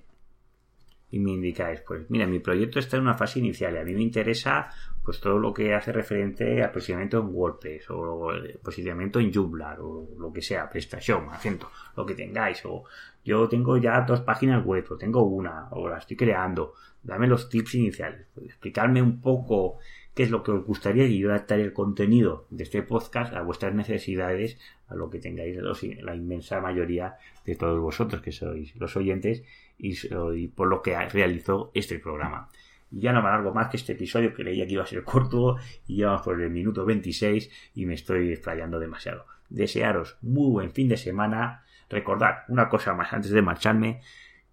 y 1.11 1.19
me 1.19 1.31
indicáis, 1.31 1.81
pues 1.81 2.09
mira, 2.09 2.25
mi 2.27 2.39
proyecto 2.39 2.79
está 2.79 2.97
en 2.97 3.03
una 3.03 3.13
fase 3.13 3.39
inicial 3.39 3.75
y 3.75 3.77
a 3.77 3.83
mí 3.83 3.93
me 3.93 4.01
interesa 4.01 4.69
pues 5.03 5.19
todo 5.19 5.37
lo 5.37 5.53
que 5.53 5.73
hace 5.75 5.91
referente 5.91 6.63
a 6.63 6.71
posicionamiento 6.71 7.19
en 7.19 7.27
WordPress 7.31 7.85
o 7.91 8.31
posicionamiento 8.63 9.19
en 9.19 9.31
Joomla 9.31 9.77
o 9.79 10.09
lo 10.19 10.33
que 10.33 10.41
sea, 10.41 10.67
prestación, 10.67 11.29
acento, 11.29 11.69
lo 11.95 12.05
que 12.05 12.15
tengáis 12.15 12.65
o 12.65 12.85
yo 13.23 13.47
tengo 13.47 13.77
ya 13.77 14.01
dos 14.01 14.21
páginas 14.21 14.65
web 14.65 14.85
o 14.89 14.97
tengo 14.97 15.23
una 15.23 15.69
o 15.71 15.87
la 15.87 15.99
estoy 15.99 16.17
creando, 16.17 16.73
dame 17.03 17.27
los 17.27 17.49
tips 17.49 17.75
iniciales, 17.75 18.25
explicarme 18.43 19.01
un 19.01 19.21
poco 19.21 19.77
qué 20.15 20.23
es 20.23 20.31
lo 20.31 20.41
que 20.41 20.51
os 20.51 20.65
gustaría 20.65 21.05
y 21.05 21.19
yo 21.19 21.29
adaptaré 21.29 21.61
el 21.61 21.73
contenido 21.73 22.47
de 22.49 22.63
este 22.63 22.81
podcast 22.81 23.33
a 23.33 23.41
vuestras 23.41 23.75
necesidades, 23.75 24.57
a 24.87 24.95
lo 24.95 25.09
que 25.09 25.19
tengáis 25.19 25.57
la 26.01 26.15
inmensa 26.15 26.61
mayoría 26.61 27.17
de 27.45 27.55
todos 27.55 27.79
vosotros 27.79 28.21
que 28.21 28.31
sois 28.31 28.75
los 28.77 28.95
oyentes 28.95 29.43
y, 29.77 30.47
por 30.47 30.67
lo 30.67 30.81
que 30.81 30.97
realizó 31.09 31.71
este 31.73 31.99
programa. 31.99 32.49
Y 32.91 33.01
ya 33.01 33.11
no 33.11 33.21
me 33.21 33.29
alargo 33.29 33.53
más 33.53 33.69
que 33.69 33.77
este 33.77 33.93
episodio 33.93 34.33
leía 34.37 34.65
que 34.65 34.73
iba 34.73 34.83
a 34.83 34.87
ser 34.87 35.03
corto 35.03 35.57
y 35.87 35.97
ya 35.97 36.17
por 36.17 36.41
el 36.41 36.49
minuto 36.49 36.85
26 36.85 37.49
y 37.75 37.85
me 37.85 37.95
estoy 37.95 38.31
explayando 38.31 38.79
demasiado. 38.79 39.25
Desearos 39.49 40.17
muy 40.21 40.51
buen 40.51 40.71
fin 40.71 40.87
de 40.87 40.97
semana. 40.97 41.63
Recordad 41.89 42.43
una 42.47 42.69
cosa 42.69 42.93
más 42.93 43.13
antes 43.13 43.31
de 43.31 43.41
marcharme 43.41 44.01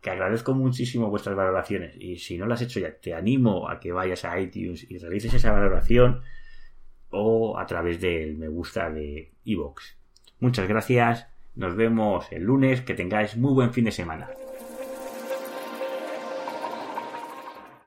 que 0.01 0.11
agradezco 0.11 0.53
muchísimo 0.53 1.09
vuestras 1.09 1.37
valoraciones 1.37 1.95
y 1.97 2.17
si 2.17 2.37
no 2.37 2.47
las 2.47 2.61
has 2.61 2.67
hecho 2.67 2.81
ya 2.81 2.93
te 2.93 3.15
animo 3.15 3.69
a 3.69 3.79
que 3.79 3.93
vayas 3.93 4.25
a 4.25 4.39
iTunes 4.41 4.91
y 4.91 4.99
realices 4.99 5.33
esa 5.33 5.53
valoración 5.53 6.23
o 7.11 7.59
a 7.59 7.67
través 7.67 8.01
del 8.01 8.37
me 8.37 8.49
gusta 8.49 8.91
de 8.91 9.31
iVoox. 9.45 9.97
Muchas 10.41 10.67
gracias, 10.67 11.29
nos 11.55 11.77
vemos 11.77 12.27
el 12.33 12.43
lunes, 12.43 12.81
que 12.81 12.95
tengáis 12.95 13.37
muy 13.37 13.53
buen 13.53 13.73
fin 13.73 13.85
de 13.85 13.93
semana. 13.93 14.29